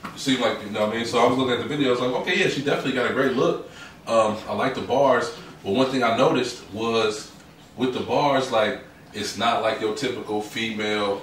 You 0.05 0.19
seem 0.19 0.41
like, 0.41 0.63
you 0.63 0.71
know 0.71 0.87
what 0.87 0.95
I 0.95 0.99
mean? 0.99 1.05
So 1.05 1.19
I 1.19 1.29
was 1.29 1.37
looking 1.37 1.61
at 1.61 1.69
the 1.69 1.75
videos, 1.75 2.01
like, 2.01 2.13
okay, 2.23 2.39
yeah, 2.39 2.49
she 2.49 2.63
definitely 2.63 2.93
got 2.93 3.11
a 3.11 3.15
great 3.15 3.33
look. 3.33 3.71
Um, 4.07 4.37
I 4.49 4.55
like 4.55 4.75
the 4.75 4.83
bars, 4.83 5.37
but 5.63 5.73
one 5.73 5.91
thing 5.91 6.03
I 6.03 6.17
noticed 6.17 6.69
was 6.73 7.31
with 7.77 7.95
the 7.95 8.01
bars, 8.01 8.51
like, 8.51 8.81
it's 9.15 9.37
not 9.37 9.63
like 9.63 9.81
your 9.81 9.95
typical 9.95 10.41
female 10.43 11.23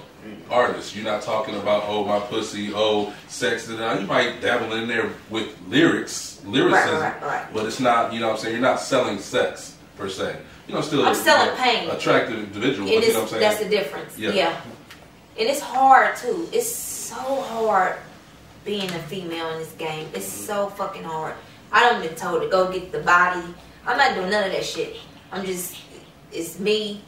artist. 0.50 0.94
You're 0.94 1.04
not 1.04 1.22
talking 1.22 1.54
about 1.56 1.84
oh 1.86 2.04
my 2.04 2.18
pussy, 2.20 2.70
oh 2.74 3.12
sex. 3.28 3.68
Now 3.68 3.94
you 3.98 4.06
might 4.06 4.40
dabble 4.40 4.74
in 4.74 4.88
there 4.88 5.10
with 5.30 5.56
lyrics, 5.68 6.40
lyricism, 6.44 7.00
Right, 7.00 7.12
right, 7.20 7.22
right. 7.22 7.46
but 7.54 7.66
it's 7.66 7.80
not. 7.80 8.12
You 8.12 8.20
know 8.20 8.28
what 8.28 8.34
I'm 8.36 8.40
saying? 8.40 8.54
You're 8.54 8.62
not 8.62 8.80
selling 8.80 9.18
sex 9.18 9.76
per 9.96 10.08
se. 10.08 10.36
You 10.66 10.74
know, 10.74 10.80
still 10.82 11.04
I'm 11.04 11.12
a, 11.12 11.14
selling 11.14 11.46
you 11.46 11.56
know, 11.56 11.62
pain. 11.62 11.90
attractive 11.90 12.38
individual. 12.38 12.88
It 12.88 13.04
you 13.06 13.12
know 13.12 13.20
what 13.20 13.22
I'm 13.22 13.28
saying? 13.28 13.40
that's 13.40 13.62
the 13.62 13.68
difference. 13.70 14.18
Yeah. 14.18 14.32
Yeah. 14.32 14.60
And 15.38 15.48
it's 15.48 15.60
hard 15.60 16.16
too. 16.16 16.48
It's 16.52 16.68
so 16.74 17.16
hard 17.16 17.96
being 18.64 18.90
a 18.90 18.98
female 19.04 19.50
in 19.52 19.58
this 19.60 19.72
game. 19.72 20.08
It's 20.12 20.26
Mm-hmm. 20.26 20.46
so 20.46 20.68
fucking 20.70 21.04
hard. 21.04 21.34
I 21.72 21.88
don't 21.88 22.02
been 22.02 22.14
told 22.16 22.42
to 22.42 22.48
go 22.48 22.70
get 22.72 22.92
the 22.92 22.98
body. 23.00 23.42
I'm 23.86 23.96
not 23.96 24.14
doing 24.14 24.30
none 24.30 24.44
of 24.44 24.52
that 24.52 24.64
shit. 24.64 24.96
I'm 25.32 25.46
just 25.46 25.76
it's 26.32 26.58
me. 26.58 27.02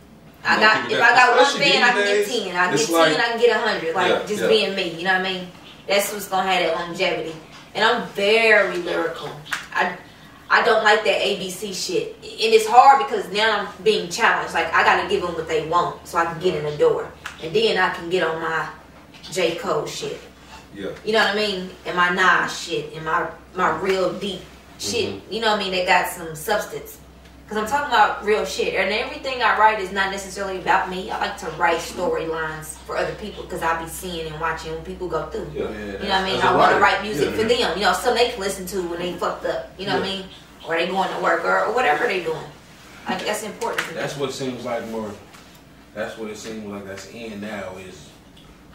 I 0.45 0.59
got 0.59 0.91
if 0.91 1.01
I 1.01 1.11
got 1.15 1.37
one 1.37 1.61
fan, 1.61 1.83
I 1.83 1.93
can 1.93 2.05
get 2.07 2.29
ten. 2.29 2.57
I 2.57 2.77
get 2.77 2.91
like- 2.91 3.13
ten, 3.13 3.21
I 3.21 3.25
can 3.29 3.41
get 3.41 3.57
a 3.57 3.61
hundred. 3.61 3.95
Like 3.95 4.09
Yeah, 4.11 4.27
just 4.27 4.43
yeah. 4.43 4.49
being 4.49 4.75
me. 4.75 4.95
You 4.97 5.05
know 5.05 5.13
what 5.19 5.27
I 5.27 5.33
mean? 5.33 5.49
That's 5.87 6.13
what's 6.13 6.29
gonna 6.29 6.51
have 6.51 6.63
that 6.67 6.77
longevity. 6.87 7.35
And 7.75 7.85
I'm 7.85 8.07
very 8.09 8.79
lyrical. 8.79 9.31
I 9.75 9.97
I 10.53 10.65
don't 10.65 10.83
like 10.83 11.05
that 11.05 11.21
ABC 11.21 11.73
shit. 11.73 12.17
And 12.17 12.53
it's 12.53 12.67
hard 12.67 13.07
because 13.07 13.31
now 13.33 13.61
I'm 13.61 13.83
being 13.85 14.09
challenged. 14.11 14.53
Like, 14.53 14.73
I 14.75 14.83
gotta 14.83 15.09
give 15.09 15.23
them 15.23 15.35
what 15.35 15.47
they 15.47 15.69
want 15.69 16.07
so 16.09 16.19
I 16.19 16.25
can 16.25 16.41
get 16.41 16.57
in 16.57 16.65
the 16.65 16.77
door. 16.77 17.09
And 17.43 17.55
then 17.55 17.79
I 17.79 17.91
can 17.95 18.11
get 18.11 18.25
on 18.25 18.41
my 18.43 18.69
J. 19.31 19.55
Cole 19.57 19.87
shit. 19.87 20.21
Yeah. 20.75 20.91
You 21.05 21.13
know 21.13 21.21
what 21.21 21.35
I 21.35 21.35
mean? 21.37 21.71
And 21.87 21.97
my 21.97 22.11
Nas 22.11 22.59
shit. 22.61 22.93
And 22.95 23.05
my, 23.05 23.29
my 23.55 23.79
real 23.81 24.13
deep 24.19 24.41
shit. 24.79 25.23
You 25.31 25.41
know 25.41 25.51
what 25.53 25.61
I 25.61 25.63
mean? 25.63 25.71
They 25.73 25.87
got 25.87 26.09
some 26.09 26.35
substance. 26.35 26.99
Because 27.51 27.65
I'm 27.65 27.69
talking 27.69 27.93
about 27.93 28.25
real 28.25 28.45
shit. 28.45 28.75
And 28.75 28.93
everything 28.93 29.43
I 29.43 29.59
write 29.59 29.81
is 29.81 29.91
not 29.91 30.13
necessarily 30.13 30.61
about 30.61 30.89
me. 30.89 31.11
I 31.11 31.19
like 31.19 31.37
to 31.39 31.51
write 31.59 31.79
storylines 31.79 32.77
for 32.87 32.97
other 32.97 33.13
people 33.17 33.43
because 33.43 33.61
I 33.61 33.83
be 33.83 33.89
seeing 33.89 34.31
and 34.31 34.41
watching 34.41 34.73
what 34.73 34.85
people 34.85 35.09
go 35.09 35.27
through. 35.31 35.51
Yeah. 35.53 35.63
You 35.63 35.67
know 35.67 35.99
what 35.99 36.11
I 36.13 36.25
mean? 36.25 36.41
I 36.41 36.55
want 36.55 36.77
to 36.77 36.81
write 36.81 37.03
music 37.03 37.31
yeah. 37.31 37.37
for 37.37 37.43
them. 37.43 37.77
You 37.77 37.83
know, 37.87 37.93
something 37.93 38.25
they 38.25 38.31
can 38.31 38.39
listen 38.39 38.67
to 38.67 38.89
when 38.89 39.01
they 39.01 39.15
fucked 39.15 39.47
up. 39.47 39.73
You 39.81 39.87
know 39.87 39.95
what 39.95 40.05
I 40.05 40.07
mean? 40.07 40.25
Or 40.65 40.77
they 40.77 40.87
going 40.87 41.09
to 41.09 41.21
work 41.25 41.45
or, 41.45 41.65
or 41.65 41.75
whatever 41.75 42.07
they 42.07 42.23
doing. 42.23 42.39
Like 43.09 43.27
that's 43.27 43.43
important. 43.43 43.85
That's 43.95 44.17
what 44.17 44.31
it 44.31 44.35
seems 44.35 44.65
like 44.65 44.87
more. 44.87 45.11
That's 45.93 46.17
what 46.19 46.31
it 46.31 46.37
seems 46.37 46.65
like 46.67 46.85
that's 46.85 47.11
in 47.11 47.41
now 47.41 47.77
is 47.79 48.10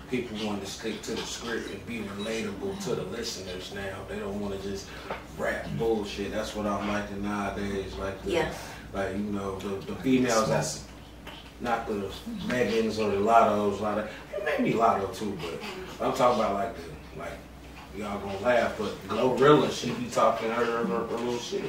people 0.10 0.38
want 0.46 0.64
to 0.64 0.70
stick 0.70 1.02
to 1.04 1.12
the 1.12 1.22
script 1.22 1.70
and 1.72 1.86
be 1.86 2.00
relatable 2.18 2.82
to 2.86 2.96
the 2.96 3.04
listeners 3.04 3.74
now. 3.74 3.98
They 4.10 4.20
don't 4.20 4.40
want 4.40 4.60
to 4.62 4.70
just 4.70 4.88
rap 5.38 5.68
bullshit. 5.78 6.32
That's 6.32 6.56
what 6.56 6.66
I'm 6.66 6.88
liking 6.88 7.24
nowadays. 7.24 7.94
Like 7.96 8.22
the, 8.24 8.32
Yeah. 8.32 8.54
like 8.94 9.12
you 9.14 9.24
know 9.24 9.58
the, 9.60 9.70
the 9.86 9.96
females 9.98 10.48
that's 10.50 10.86
not 11.62 11.88
the 11.88 12.10
Megans 12.48 13.00
or 13.00 13.10
the 13.12 13.18
Lattos. 13.18 13.78
Latto, 13.78 14.08
maybe 14.44 14.74
Latto 14.74 15.16
too, 15.16 15.38
but 15.42 16.06
I'm 16.08 16.14
talking 16.16 16.40
about 16.44 16.54
like 16.54 16.76
the 16.76 17.20
like. 17.20 17.32
Y'all 17.98 18.20
gonna 18.20 18.38
laugh, 18.40 18.76
but 18.78 18.92
Glorilla, 19.08 19.72
she 19.72 19.90
be 19.92 20.10
talking 20.10 20.50
her, 20.50 20.66
her, 20.66 20.84
her 20.86 21.16
little 21.16 21.38
shit. 21.38 21.64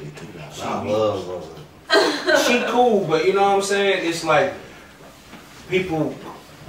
She 0.52 0.60
I 0.62 0.82
love 0.82 1.28
Rosa. 1.28 2.42
she 2.44 2.64
cool, 2.66 3.06
but 3.06 3.26
you 3.26 3.32
know 3.34 3.42
what 3.42 3.54
I'm 3.58 3.62
saying? 3.62 4.08
It's 4.08 4.24
like 4.24 4.52
people 5.68 6.16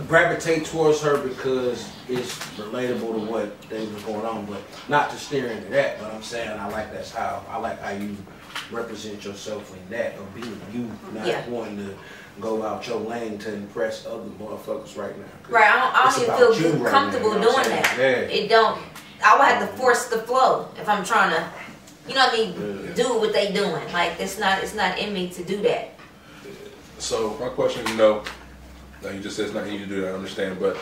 gravitate 0.05 0.65
towards 0.65 1.01
her 1.01 1.17
because 1.17 1.89
it's 2.07 2.35
relatable 2.57 3.13
to 3.25 3.31
what 3.31 3.55
things 3.63 4.03
are 4.03 4.05
going 4.05 4.25
on, 4.25 4.45
but 4.45 4.61
not 4.87 5.09
to 5.09 5.17
steer 5.17 5.47
into 5.47 5.69
that. 5.69 5.99
But 5.99 6.13
I'm 6.13 6.21
saying 6.23 6.49
I 6.59 6.67
like 6.69 6.91
that's 6.93 7.11
how 7.11 7.43
I 7.49 7.57
like 7.57 7.81
how 7.81 7.91
you 7.91 8.15
represent 8.71 9.23
yourself 9.25 9.73
in 9.75 9.89
that 9.89 10.15
of 10.17 10.33
being 10.35 10.59
you, 10.73 10.91
not 11.13 11.25
Yeah. 11.27 11.47
wanting 11.49 11.77
to 11.77 11.95
go 12.39 12.63
out 12.63 12.87
your 12.87 12.99
lane 12.99 13.37
to 13.39 13.53
impress 13.53 14.05
other 14.05 14.23
motherfuckers 14.39 14.95
right 14.97 15.17
now. 15.17 15.25
Right, 15.49 15.67
I 15.71 15.79
don't, 15.79 15.95
I 15.95 16.03
don't 16.11 16.21
even 16.23 16.35
feel 16.37 16.55
you 16.55 16.71
good- 16.73 16.81
right 16.81 16.91
comfortable 16.91 17.29
now, 17.31 17.35
you 17.35 17.41
know 17.45 17.53
doing 17.53 17.69
that. 17.69 17.93
saying? 17.95 18.29
It 18.45 18.49
don't. 18.49 18.79
I 19.25 19.35
would 19.37 19.45
have 19.47 19.69
to 19.71 19.77
force 19.77 20.05
the 20.09 20.19
flow 20.19 20.67
if 20.79 20.87
I'm 20.87 21.03
trying 21.03 21.31
to, 21.31 21.43
you 22.07 22.13
know 22.13 22.25
what 22.25 22.33
I 22.33 22.37
mean, 22.37 22.85
Yeah. 22.87 22.93
do 22.93 23.17
what 23.19 23.33
they 23.33 23.51
doing. 23.51 23.91
Like 23.91 24.19
it's 24.19 24.37
not, 24.37 24.61
it's 24.63 24.75
not 24.75 24.99
in 24.99 25.11
me 25.13 25.29
to 25.29 25.43
do 25.43 25.59
that. 25.63 25.89
So 26.99 27.35
my 27.39 27.49
question, 27.49 27.85
you 27.87 27.95
know, 27.95 28.23
you 29.11 29.19
just 29.21 29.35
said 29.35 29.45
it's 29.45 29.53
not 29.53 29.67
easy 29.67 29.79
to 29.79 29.85
do 29.85 30.01
that. 30.01 30.11
I 30.11 30.13
understand, 30.13 30.59
but 30.59 30.77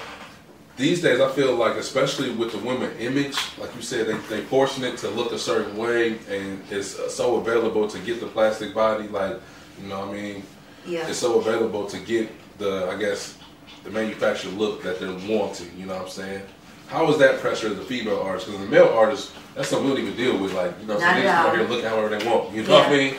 these 0.77 1.01
days 1.01 1.22
I 1.22 1.32
feel 1.32 1.55
like, 1.55 1.75
especially 1.77 2.32
with 2.32 2.51
the 2.51 2.58
women 2.60 2.91
image, 3.00 3.38
like 3.58 3.74
you 3.75 3.82
said, 3.82 4.08
they 4.08 4.17
they 4.36 4.41
forcing 4.41 4.84
it 4.84 4.98
to 5.00 5.10
look 5.10 5.32
a 5.32 5.39
certain 5.39 5.77
way, 5.77 6.17
and 6.29 6.62
it's 6.70 7.00
uh, 7.00 7.10
so 7.10 7.38
available 7.38 7.88
to 7.88 8.00
get 8.00 8.20
the 8.20 8.27
plastic 8.27 8.74
body. 8.74 9.08
Like, 9.08 9.39
you 9.82 9.88
know, 9.88 10.00
what 10.01 10.10
I 10.10 10.13
mean, 10.13 10.44
Yeah. 10.86 11.08
it's 11.08 11.20
so 11.20 11.39
available 11.39 11.86
to 11.88 11.98
get 12.00 12.29
the, 12.58 12.89
I 12.91 12.98
guess, 12.98 13.38
the 13.84 13.89
manufactured 13.89 14.53
look 14.53 14.84
that 14.84 15.00
they're 15.00 15.12
wanting. 15.29 15.72
You 15.77 15.86
know 15.86 15.94
what 15.96 16.03
I'm 16.03 16.10
saying? 16.10 16.41
How 16.88 17.10
is 17.12 17.17
that 17.17 17.39
pressure 17.39 17.67
as 17.67 17.77
a 17.79 17.84
female 17.84 18.20
artist? 18.20 18.46
Because 18.48 18.62
the 18.62 18.67
male 18.67 18.89
artist, 18.89 19.32
that's 19.55 19.70
something 19.70 19.89
we 19.89 19.96
don't 19.96 20.05
even 20.05 20.17
deal 20.17 20.38
with. 20.38 20.53
Like, 20.53 20.74
you 20.82 20.88
know, 20.88 21.00
so 21.00 21.05
Not 21.05 21.15
they 21.15 21.24
just 21.24 21.55
here 21.55 21.67
looking 21.67 21.86
however 21.86 22.15
they 22.15 22.25
want. 22.27 22.53
You 22.53 22.63
know 22.63 22.74
what 22.79 22.88
I 22.88 22.98
mean? 22.98 23.15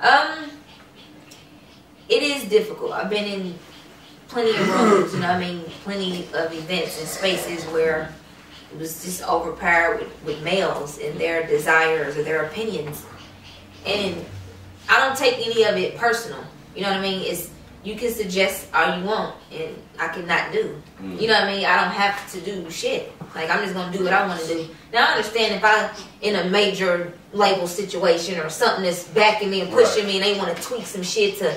Um, 0.00 0.50
it 2.08 2.22
is 2.22 2.44
difficult. 2.48 2.92
I've 2.92 3.10
been 3.10 3.24
in 3.24 3.58
plenty 4.28 4.50
of 4.56 4.68
rooms, 4.68 5.14
you 5.14 5.20
know, 5.20 5.28
what 5.28 5.36
I 5.36 5.40
mean, 5.40 5.64
plenty 5.84 6.24
of 6.34 6.52
events 6.52 6.98
and 7.00 7.08
spaces 7.08 7.64
where 7.66 8.12
it 8.72 8.78
was 8.78 9.04
just 9.04 9.22
overpowered 9.22 10.00
with, 10.00 10.24
with 10.24 10.42
males 10.42 10.98
and 10.98 11.18
their 11.20 11.46
desires 11.46 12.16
or 12.16 12.22
their 12.22 12.44
opinions, 12.46 13.04
and 13.86 14.24
I 14.88 14.98
don't 15.00 15.16
take 15.16 15.46
any 15.46 15.62
of 15.64 15.76
it 15.76 15.96
personal. 15.96 16.42
You 16.74 16.82
know 16.82 16.88
what 16.90 16.98
I 16.98 17.02
mean? 17.02 17.22
It's 17.22 17.50
you 17.84 17.94
can 17.94 18.12
suggest 18.12 18.68
all 18.74 18.98
you 18.98 19.04
want, 19.04 19.36
and 19.52 19.76
I 20.00 20.08
cannot 20.08 20.52
do. 20.52 20.82
Mm. 21.00 21.20
You 21.20 21.28
know 21.28 21.34
what 21.34 21.44
I 21.44 21.54
mean? 21.54 21.64
I 21.64 21.76
don't 21.84 21.94
have 21.94 22.30
to 22.32 22.40
do 22.40 22.68
shit. 22.68 23.12
Like 23.34 23.48
I'm 23.48 23.62
just 23.62 23.74
gonna 23.74 23.96
do 23.96 24.02
what 24.02 24.12
I 24.12 24.26
want 24.26 24.40
to 24.40 24.48
do. 24.48 24.68
Now 24.92 25.06
I 25.06 25.10
understand 25.12 25.54
if 25.54 25.62
I 25.64 25.90
in 26.20 26.34
a 26.34 26.50
major 26.50 27.12
label 27.32 27.68
situation 27.68 28.40
or 28.40 28.48
something 28.50 28.82
that's 28.82 29.04
backing 29.08 29.50
me 29.50 29.60
and 29.60 29.70
pushing 29.70 30.04
Right. 30.04 30.14
me, 30.14 30.16
and 30.20 30.24
they 30.24 30.38
want 30.38 30.56
to 30.56 30.62
tweak 30.62 30.84
some 30.86 31.02
shit 31.04 31.38
to 31.38 31.56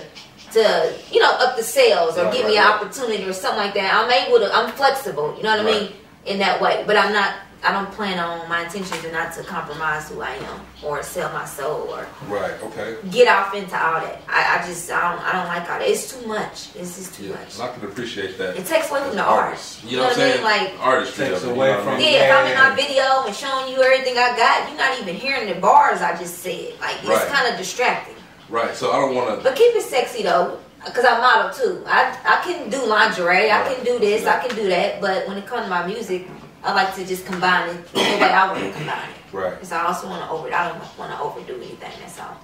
to 0.54 0.94
you 1.12 1.20
know 1.20 1.32
up 1.40 1.56
the 1.58 1.64
sales 1.64 2.18
or 2.18 2.24
Right, 2.26 2.34
give 2.34 2.44
right, 2.44 2.52
me 2.52 2.58
an 2.58 2.64
right. 2.64 2.76
opportunity 2.76 3.24
or 3.26 3.34
something 3.34 3.60
like 3.64 3.74
that. 3.76 3.94
I'm 3.94 4.10
able 4.12 4.40
to. 4.40 4.54
I'm 4.54 4.72
flexible. 4.74 5.34
You 5.38 5.44
know 5.44 5.58
what 5.58 5.66
I 5.68 5.80
mean? 5.80 5.92
In 6.26 6.40
that 6.40 6.62
way, 6.62 6.84
but 6.86 6.96
I'm 6.98 7.14
not 7.14 7.34
I 7.62 7.74
don't 7.74 7.92
plan 7.92 8.20
on 8.20 8.48
my 8.48 8.64
intentions 8.64 9.04
are 9.04 9.12
not 9.12 9.34
to 9.34 9.44
compromise 9.44 10.08
who 10.10 10.22
I 10.22 10.36
am 10.36 10.62
or 10.82 11.04
sell 11.04 11.30
my 11.34 11.44
soul 11.44 11.90
or 11.94 12.08
Right. 12.28 12.54
Okay. 12.64 12.96
get 13.12 13.28
off 13.28 13.54
into 13.54 13.76
all 13.76 14.00
that. 14.00 14.22
I, 14.30 14.60
I 14.64 14.66
just 14.68 14.90
I 14.92 15.12
don't 15.12 15.22
I 15.26 15.32
don't 15.34 15.48
like 15.48 15.70
all 15.70 15.80
that. 15.80 15.88
It's 15.88 16.14
too 16.14 16.26
much. 16.26 16.70
It's 16.76 16.96
just 16.98 17.16
too 17.16 17.24
Yeah. 17.26 17.36
much. 17.36 17.60
I 17.60 17.74
can 17.74 17.84
appreciate 17.84 18.38
that. 18.38 18.56
It 18.58 18.66
takes 18.66 18.90
away 18.90 19.02
from 19.02 19.16
the 19.18 19.24
art. 19.24 19.60
You 19.84 19.98
know 19.98 20.04
what 20.04 20.12
I'm 20.14 20.18
saying? 20.20 20.44
Like 20.44 20.74
Artistry 20.80 21.26
Takes 21.30 21.44
away 21.44 21.74
from- 21.84 22.00
yeah, 22.00 22.08
if 22.08 22.36
I'm 22.38 22.48
in 22.48 22.58
my 22.58 22.76
video 22.76 23.26
and 23.26 23.36
showing 23.36 23.74
you 23.74 23.82
everything 23.82 24.18
I 24.18 24.38
got, 24.38 24.70
you're 24.70 24.78
not 24.78 24.98
even 25.02 25.16
hearing 25.16 25.48
the 25.54 25.60
bars 25.60 26.02
I 26.02 26.16
just 26.18 26.40
said. 26.40 26.74
Like 26.80 26.96
it's 27.04 27.26
kind 27.26 27.52
of 27.52 27.58
distracting. 27.58 28.16
Right. 28.50 28.76
So 28.76 28.92
I 28.92 29.00
don't 29.00 29.16
want 29.16 29.38
to. 29.38 29.44
But 29.44 29.56
keep 29.56 29.76
it 29.76 29.84
sexy 29.84 30.24
though, 30.24 30.60
because 30.86 31.06
I 31.06 31.20
model 31.20 31.52
too. 31.54 31.84
I 31.86 32.18
I 32.26 32.44
can 32.44 32.70
do 32.70 32.86
lingerie, 32.86 33.52
I 33.52 33.74
can 33.74 33.84
do 33.86 34.00
this, 34.00 34.26
I 34.26 34.46
can 34.46 34.56
do 34.56 34.68
that. 34.70 35.02
But 35.02 35.28
when 35.28 35.38
it 35.38 35.46
comes 35.46 35.64
to 35.64 35.70
my 35.70 35.86
music, 35.86 36.28
I 36.64 36.74
like 36.74 36.96
to 36.96 37.06
just 37.06 37.26
combine 37.26 37.70
it 37.70 37.92
the 37.94 38.00
way 38.00 38.24
I 38.24 38.52
want 38.52 38.64
to 38.64 38.72
combine 38.72 39.10
it. 39.10 39.34
Right. 39.34 39.52
Because 39.52 39.72
I 39.72 39.86
also 39.86 40.08
want 40.08 40.24
to 40.24 40.30
over. 40.30 40.54
I 40.54 40.70
don't 40.70 40.98
want 40.98 41.12
to 41.12 41.20
overdo 41.20 41.56
anything. 41.56 41.92
That's 42.00 42.20
all. 42.20 42.38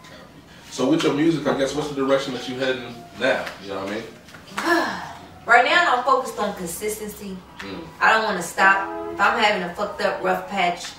So 0.69 0.89
with 0.89 1.03
your 1.03 1.13
music, 1.13 1.47
I 1.47 1.57
guess 1.57 1.73
what's 1.73 1.89
the 1.89 1.95
direction 1.95 2.33
that 2.33 2.47
you're 2.49 2.59
heading 2.59 2.93
now? 3.19 3.45
You 3.63 3.69
know 3.69 3.85
what 3.85 3.93
I 3.93 3.95
mean? 3.95 5.01
Right 5.45 5.63
now, 5.63 5.95
I'm 5.95 6.03
focused 6.03 6.39
on 6.39 6.55
consistency. 6.55 7.37
Mm. 7.59 7.87
I 8.01 8.11
don't 8.11 8.23
want 8.23 8.37
to 8.37 8.43
stop. 8.43 9.13
If 9.13 9.21
I'm 9.21 9.37
having 9.37 9.61
a 9.61 9.75
fucked 9.75 10.01
up 10.01 10.23
rough 10.23 10.49
patch, 10.49 10.93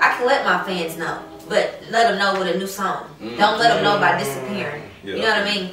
I 0.00 0.16
can 0.16 0.26
let 0.26 0.46
my 0.46 0.64
fans 0.64 0.96
know, 0.96 1.22
but 1.48 1.80
let 1.90 2.08
them 2.10 2.18
know 2.18 2.38
with 2.38 2.54
a 2.54 2.58
new 2.58 2.66
song. 2.66 3.08
Mm. 3.20 3.38
Don't 3.38 3.58
let 3.58 3.74
them 3.74 3.84
know 3.84 3.98
by 3.98 4.18
disappearing. 4.18 4.82
Yeah. 5.04 5.14
You 5.16 5.22
know 5.22 5.28
what 5.28 5.38
I 5.46 5.54
mean? 5.54 5.70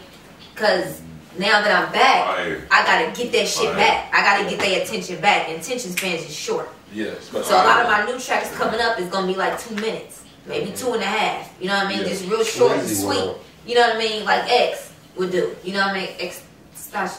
Because 0.53 1.01
now 1.37 1.61
that 1.61 1.71
I'm 1.85 1.91
back, 1.91 2.25
Fire. 2.35 2.67
I 2.69 2.85
gotta 2.85 3.11
get 3.23 3.31
that 3.31 3.47
shit 3.47 3.65
Fire. 3.65 3.75
back. 3.75 4.13
I 4.13 4.21
gotta 4.21 4.49
get 4.49 4.59
their 4.59 4.81
attention 4.83 5.19
back. 5.21 5.49
And 5.49 5.59
attention 5.61 5.91
spans 5.91 6.23
is 6.23 6.35
short. 6.35 6.69
Yeah. 6.93 7.05
especially- 7.07 7.43
So 7.49 7.55
a 7.55 7.65
lot 7.65 7.81
of 7.81 7.87
my 7.91 8.05
new 8.05 8.19
tracks 8.19 8.51
coming 8.55 8.79
up 8.79 8.99
is 8.99 9.07
gonna 9.09 9.25
be 9.27 9.35
like 9.35 9.59
two 9.59 9.73
minutes, 9.75 10.21
maybe 10.45 10.71
two 10.71 10.93
and 10.93 11.01
a 11.01 11.05
half. 11.05 11.49
You 11.59 11.67
know 11.67 11.75
what 11.75 11.85
I 11.87 11.89
mean? 11.89 11.99
Yeah. 11.99 12.07
Just 12.09 12.25
real 12.29 12.43
short 12.43 12.77
and 12.77 12.87
sweet. 12.87 13.07
world. 13.07 13.39
You 13.65 13.75
know 13.75 13.81
what 13.87 13.95
I 13.95 13.99
mean? 13.99 14.25
Like 14.25 14.43
X 14.51 14.91
would 15.15 15.31
do. 15.31 15.55
You 15.63 15.73
know 15.73 15.79
what 15.79 15.95
I 15.95 15.99
mean? 15.99 16.09
X. 16.19 16.41
Slash, 16.75 17.11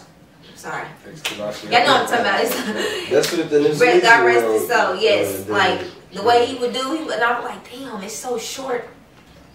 sorry. 0.54 0.86
Thanks 1.04 1.20
to 1.22 1.38
my 1.38 1.52
shit. 1.52 1.72
Y'all 1.72 1.84
know 1.84 1.92
what 1.94 2.00
I'm 2.02 2.06
talking 2.06 2.20
about. 2.20 2.40
It's, 2.44 3.10
That's 3.10 3.32
what 3.36 3.50
the 3.50 3.58
new 3.60 3.68
Red 3.70 3.76
Sleazy 3.76 4.00
God 4.02 4.24
rest 4.24 4.46
his 4.46 4.68
soul. 4.68 4.94
Yes, 4.96 5.48
uh, 5.48 5.52
like 5.52 5.78
did. 5.80 5.92
The 6.14 6.22
way 6.22 6.46
he 6.46 6.56
would 6.58 6.72
do, 6.72 6.92
he 6.94 7.02
would, 7.04 7.14
and 7.14 7.22
I'm 7.22 7.42
like, 7.44 7.70
damn, 7.70 8.02
it's 8.02 8.14
so 8.14 8.38
short. 8.38 8.88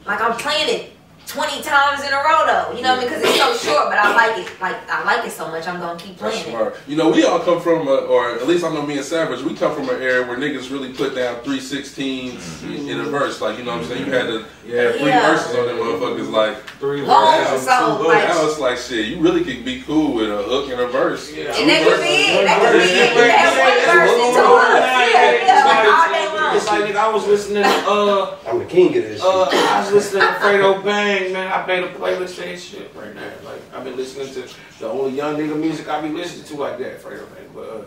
Like 0.06 0.22
I'm 0.22 0.34
playing 0.38 0.70
it 0.80 0.92
20 1.28 1.62
times 1.62 2.02
in 2.02 2.12
a 2.12 2.16
row 2.18 2.44
though. 2.48 2.76
You 2.76 2.82
know 2.82 2.96
what 2.96 3.06
I 3.06 3.10
mean? 3.10 3.10
Because 3.10 3.22
it's 3.24 3.38
so 3.38 3.54
short, 3.56 3.90
but 3.90 4.00
I 4.00 4.16
like 4.16 4.44
it. 4.48 4.60
Like 4.60 4.78
I 4.90 5.04
like 5.04 5.24
it 5.28 5.32
so 5.32 5.48
much, 5.50 5.68
I'm 5.68 5.80
gonna 5.80 6.00
keep 6.00 6.18
That's 6.18 6.42
playing 6.42 6.48
it. 6.48 6.58
smart. 6.58 6.78
You 6.88 6.96
know, 6.96 7.12
we 7.12 7.24
all 7.24 7.40
come 7.40 7.62
from, 7.62 7.88
a, 7.88 7.92
or 8.10 8.32
at 8.32 8.48
least 8.48 8.64
I 8.64 8.74
know 8.74 8.84
me 8.84 8.98
and 8.98 9.06
Savage, 9.06 9.44
we 9.44 9.54
come 9.54 9.76
from 9.76 9.90
an 9.90 10.02
era 10.02 10.26
where 10.28 10.38
niggas 10.38 10.72
really 10.72 10.92
put 10.92 11.14
down 11.14 11.44
three 11.44 11.60
sixteens 11.60 12.42
mm-hmm. 12.64 12.90
in 12.90 13.00
a 13.02 13.04
verse. 13.04 13.42
Like, 13.42 13.60
you 13.60 13.64
know 13.64 13.74
what 13.78 13.84
I'm 13.84 13.88
saying? 13.90 14.06
You 14.08 14.12
had 14.12 14.26
to 14.26 14.40
have 14.40 14.96
three 14.96 15.08
Yeah. 15.08 15.30
verses 15.30 15.56
on 15.56 15.68
them 15.68 15.78
motherfuckers. 15.78 16.32
Like, 16.32 16.58
Three 16.80 17.02
Long 17.02 17.44
verses, 17.46 17.68
song, 17.68 18.02
two 18.02 18.08
like- 18.08 18.28
now 18.28 18.48
it's 18.48 18.58
like 18.58 18.78
shit. 18.80 19.06
You 19.08 19.20
really 19.22 19.44
could 19.44 19.64
be 19.64 19.82
cool 19.84 20.16
with 20.16 20.32
a 20.32 20.42
hook 20.42 20.72
and 20.72 20.80
a 20.82 20.88
verse. 20.88 21.32
Yeah. 21.32 21.54
And 21.54 21.70
that 21.70 21.84
could 21.86 22.02
be 22.02 22.42
it. 22.42 22.46
That 22.48 22.58
could 22.58 22.80
be 22.82 22.90
it. 22.90 23.14
You 23.14 23.30
have 23.30 23.54
one 23.54 23.78
verse 23.86 24.18
and 24.18 24.34
two 24.34 24.50
hooks. 24.50 24.82
Yeah, 25.14 25.46
yeah, 25.46 25.62
like 25.62 25.86
all 25.94 26.10
day 26.10 26.19
long. 26.50 26.58
It's 26.58 26.68
like 26.68 26.84
nigga, 26.84 26.96
I 26.98 27.10
was 27.14 27.26
listening 27.28 27.64
to 27.64 27.70
uh 27.70 28.38
I'm 28.48 28.60
the 28.60 28.66
king 28.66 28.88
of 28.90 28.94
this 29.04 29.22
uh 29.24 29.50
shit. 29.50 29.60
I 29.72 29.80
was 29.82 29.92
listening 29.94 30.22
to 30.24 30.28
Fredo 30.40 30.84
Bang, 30.84 31.34
man. 31.34 31.52
I 31.52 31.66
made 31.66 31.84
a 31.84 31.94
playlist 31.94 32.38
of 32.40 32.46
his 32.46 32.64
shit 32.64 32.92
right 32.96 33.14
now. 33.16 33.30
Like 33.46 33.62
I've 33.74 33.84
been 33.84 33.96
listening 33.96 34.34
to 34.34 34.54
the 34.80 34.88
only 34.90 35.16
young 35.16 35.38
nigga 35.38 35.58
music 35.60 35.88
I 35.88 36.02
be 36.02 36.10
listening 36.10 36.46
to 36.46 36.56
like 36.56 36.78
that, 36.80 37.02
Fredo 37.02 37.26
Bang. 37.36 37.50
But 37.54 37.70
uh, 37.70 37.82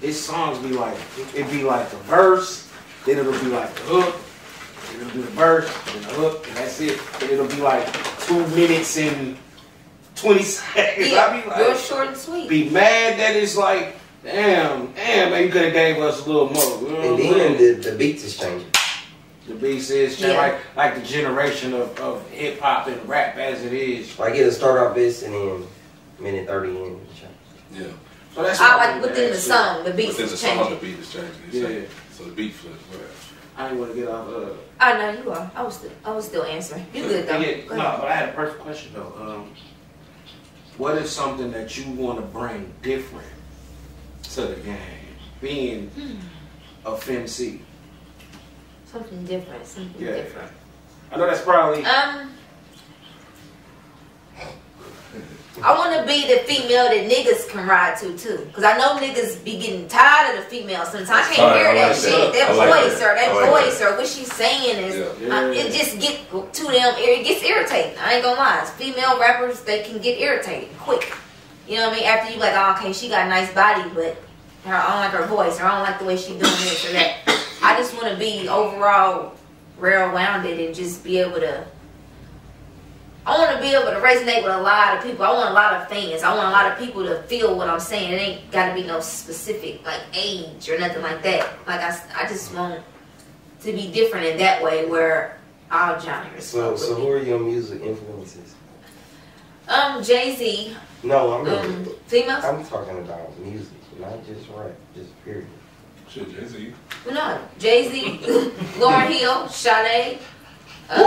his 0.00 0.22
songs 0.22 0.58
be 0.58 0.70
like 0.74 0.96
it 1.34 1.50
be 1.50 1.62
like 1.64 1.88
the 1.90 1.96
verse, 1.98 2.68
then 3.06 3.18
it'll 3.18 3.32
be 3.32 3.46
like 3.48 3.72
the 3.74 3.80
hook, 3.82 4.16
then 4.90 5.00
it'll 5.00 5.14
be 5.14 5.22
the 5.22 5.30
verse, 5.32 5.72
then 5.86 6.02
the 6.02 6.08
hook, 6.14 6.46
and 6.48 6.56
that's 6.56 6.80
it. 6.80 6.98
And 7.20 7.30
it'll 7.30 7.46
be 7.48 7.60
like 7.62 7.86
two 8.20 8.46
minutes 8.48 8.96
and 8.98 9.36
twenty 10.16 10.42
seconds. 10.42 11.12
I 11.14 11.40
be 11.42 11.48
Yeah, 11.48 11.58
real 11.68 11.76
short 11.76 12.08
and 12.08 12.16
sweet. 12.16 12.48
be 12.48 12.68
mad 12.70 13.18
that 13.18 13.36
it's 13.36 13.56
like, 13.56 13.96
damn, 14.22 14.92
damn, 14.92 15.30
man, 15.30 15.44
you 15.44 15.50
could 15.50 15.62
have 15.62 15.72
gave 15.72 15.98
us 15.98 16.24
a 16.26 16.30
little 16.30 16.48
more. 16.50 16.90
You 16.90 16.96
know 16.96 17.14
And 17.16 17.24
what 17.28 17.36
then 17.38 17.56
the, 17.80 17.90
the 17.90 17.96
beats 17.96 18.24
is 18.24 18.36
changing. 18.36 18.68
The 19.48 19.54
beats 19.54 19.90
is 19.90 20.20
Yeah. 20.20 20.32
like 20.36 20.54
like 20.76 20.94
the 20.94 21.02
generation 21.02 21.74
of, 21.74 21.98
of 21.98 22.28
hip 22.30 22.60
hop 22.60 22.86
and 22.86 23.08
rap 23.08 23.36
as 23.36 23.64
it 23.64 23.72
is. 23.72 24.16
Like 24.18 24.34
it'll 24.34 24.52
start 24.52 24.78
off 24.78 24.94
this 24.94 25.22
and 25.22 25.34
then 25.34 25.66
minute 26.20 26.46
30 26.46 26.70
in. 26.70 27.00
Yeah. 27.74 27.86
So 28.34 28.42
that's 28.42 28.60
I 28.60 28.76
why 28.76 28.92
like 28.94 29.02
within 29.02 29.30
the 29.30 29.36
ask 29.36 29.46
song, 29.48 29.84
the 29.84 29.90
beats 29.92 30.08
Within 30.18 30.26
the 30.28 30.32
is 30.34 30.40
song, 30.40 30.56
the 30.58 30.64
changing. 30.64 30.80
beat 30.90 30.98
is 31.00 31.12
changing. 31.12 31.32
Yeah. 31.50 31.62
changing. 31.66 31.88
So 32.12 32.24
the 32.24 32.30
beat 32.32 32.52
flips. 32.52 32.78
Right. 32.92 33.00
I 33.56 33.64
didn't 33.68 33.80
want 33.80 33.92
to 33.94 34.00
get 34.00 34.08
off. 34.08 34.28
Uh, 34.28 34.48
I 34.80 34.96
know 34.96 35.22
you 35.22 35.30
are. 35.32 35.50
I 35.54 35.62
was 35.62 35.74
still, 35.76 35.90
I 36.04 36.10
was 36.12 36.24
still 36.24 36.44
answering. 36.44 36.86
You 36.94 37.02
good 37.02 37.28
though? 37.28 37.38
yeah, 37.38 37.56
Go 37.66 37.76
no, 37.76 37.82
but 38.00 38.08
I 38.08 38.14
had 38.14 38.28
a 38.30 38.32
perfect 38.32 38.60
question 38.60 38.92
though. 38.94 39.12
Um, 39.20 39.50
what 40.78 40.96
is 40.96 41.10
something 41.10 41.50
that 41.50 41.76
you 41.76 41.90
want 41.92 42.18
to 42.18 42.24
bring 42.26 42.72
different 42.80 43.26
to 44.34 44.42
the 44.46 44.56
game? 44.60 44.76
Being 45.40 45.90
a 46.84 46.92
FemC. 46.92 47.60
Something 48.90 49.24
different. 49.24 49.66
Something 49.66 49.94
Yeah. 50.06 50.12
different. 50.12 50.50
I 51.10 51.16
know 51.16 51.26
that's 51.26 51.42
probably 51.42 51.84
Um, 51.84 52.32
I 55.62 55.76
want 55.78 55.94
to 56.00 56.06
be 56.06 56.26
the 56.26 56.40
female 56.44 56.88
that 56.88 57.10
niggas 57.10 57.46
can 57.50 57.66
ride 57.68 57.98
to 57.98 58.16
too, 58.16 58.48
cause 58.54 58.64
I 58.64 58.76
know 58.78 58.96
niggas 58.98 59.44
be 59.44 59.58
getting 59.58 59.86
tired 59.86 60.34
of 60.38 60.44
the 60.44 60.50
female 60.50 60.84
sometimes. 60.86 61.10
I 61.10 61.22
can't 61.34 61.40
Alright, 61.40 61.56
hear 61.60 61.68
I 61.68 61.74
that 61.74 61.88
like 61.90 61.96
shit, 62.00 62.10
that. 62.10 62.32
that, 62.32 62.50
I 62.50 62.54
like 62.54 62.82
voice 62.84 62.98
that. 62.98 63.10
or 63.10 63.14
that 63.14 63.34
like 63.34 63.50
voice 63.50 63.82
or 63.82 63.96
what 63.96 64.06
she's 64.06 64.32
saying 64.32 64.78
is. 64.84 65.20
Yeah. 65.20 65.36
I- 65.36 65.50
it 65.50 65.72
just 65.72 66.00
get 66.00 66.30
to 66.30 66.62
them. 66.64 66.94
It 66.96 67.24
gets 67.26 67.44
irritating. 67.44 67.98
I 68.02 68.14
ain't 68.14 68.22
gonna 68.24 68.40
lie. 68.40 68.60
It's 68.62 68.70
Female 68.70 69.20
rappers 69.20 69.60
they 69.60 69.82
can 69.82 69.98
get 69.98 70.18
irritated 70.18 70.70
quick. 70.78 71.12
You 71.68 71.76
know 71.76 71.88
what 71.88 71.94
I 71.94 72.00
mean? 72.00 72.08
After 72.08 72.32
you 72.32 72.40
like, 72.40 72.54
oh, 72.54 72.76
okay, 72.78 72.92
she 72.92 73.08
got 73.08 73.26
a 73.26 73.28
nice 73.28 73.52
body, 73.54 73.88
but 73.94 74.16
her, 74.64 74.74
I 74.74 74.88
don't 74.88 75.00
like 75.00 75.12
her 75.12 75.26
voice, 75.26 75.60
or 75.60 75.64
I 75.64 75.74
don't 75.74 75.82
like 75.82 75.98
the 75.98 76.04
way 76.04 76.16
she 76.16 76.30
doing 76.30 76.40
this 76.40 76.88
or 76.88 76.92
that. 76.92 77.18
I 77.62 77.76
just 77.76 77.94
want 77.94 78.12
to 78.12 78.18
be 78.18 78.48
overall 78.48 79.34
well-rounded 79.80 80.60
and 80.60 80.74
just 80.74 81.04
be 81.04 81.18
able 81.18 81.40
to. 81.40 81.64
I 83.24 83.38
want 83.38 83.56
to 83.56 83.62
be 83.62 83.72
able 83.72 83.90
to 83.92 84.00
resonate 84.00 84.42
with 84.42 84.52
a 84.52 84.60
lot 84.60 84.96
of 84.96 85.04
people. 85.04 85.24
I 85.24 85.32
want 85.32 85.50
a 85.50 85.52
lot 85.52 85.74
of 85.74 85.88
fans. 85.88 86.24
I 86.24 86.34
want 86.34 86.48
a 86.48 86.50
lot 86.50 86.72
of 86.72 86.78
people 86.78 87.04
to 87.04 87.22
feel 87.24 87.56
what 87.56 87.68
I'm 87.68 87.78
saying. 87.78 88.12
It 88.12 88.16
ain't 88.16 88.50
got 88.50 88.70
to 88.70 88.74
be 88.74 88.84
no 88.84 88.98
specific 88.98 89.84
like 89.86 90.00
age 90.12 90.68
or 90.68 90.76
nothing 90.78 91.02
like 91.02 91.22
that. 91.22 91.48
Like 91.66 91.80
I, 91.80 91.96
I 92.16 92.28
just 92.28 92.52
want 92.52 92.82
to 93.60 93.72
be 93.72 93.92
different 93.92 94.26
in 94.26 94.38
that 94.38 94.60
way 94.60 94.86
where 94.86 95.38
all 95.70 96.00
genres. 96.00 96.44
So, 96.44 96.76
so 96.76 96.96
who 96.96 97.08
are 97.10 97.22
your 97.22 97.38
music 97.38 97.82
influences? 97.82 98.56
Um, 99.68 100.02
Jay 100.02 100.34
Z. 100.36 100.76
No, 101.02 101.32
I'm 101.32 101.46
Um, 101.48 101.86
females. 102.06 102.44
I'm 102.44 102.64
talking 102.64 102.98
about 102.98 103.36
music, 103.38 103.68
not 103.98 104.24
just 104.26 104.48
rap, 104.50 104.70
just 104.94 105.10
period. 105.24 105.46
Shit, 106.08 106.30
Jay 106.34 106.46
Z. 106.46 106.74
No, 107.10 107.38
Jay 107.58 107.90
Z, 107.90 108.18
Lauryn 108.78 109.08
Hill, 109.10 109.48
Sade. 109.48 110.18
Um, 110.90 110.98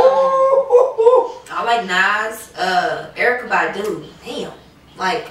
I 1.52 1.64
like 1.66 1.86
Nas, 1.86 2.54
uh, 2.58 3.12
Erykah 3.16 3.48
Badu. 3.50 4.06
Damn, 4.26 4.52
like 4.98 5.30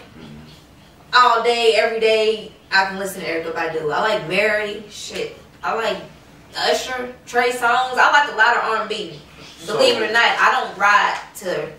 all 1.12 1.42
day, 1.42 1.74
every 1.76 2.00
day, 2.00 2.52
I 2.70 2.86
can 2.86 2.98
listen 2.98 3.20
to 3.22 3.26
Erykah 3.26 3.52
Badu. 3.54 3.92
I 3.92 4.00
like 4.00 4.28
Mary. 4.28 4.84
Shit, 4.90 5.36
I 5.62 5.74
like 5.74 5.98
Usher, 6.56 7.14
Trey 7.26 7.50
Songz. 7.50 7.98
I 7.98 8.10
like 8.12 8.32
a 8.32 8.36
lot 8.36 8.56
of 8.56 8.80
R&B. 8.80 9.18
Believe 9.66 9.96
it 10.00 10.08
or 10.10 10.12
not, 10.12 10.24
I 10.38 10.60
don't 10.60 10.78
ride 10.78 11.20
to. 11.36 11.72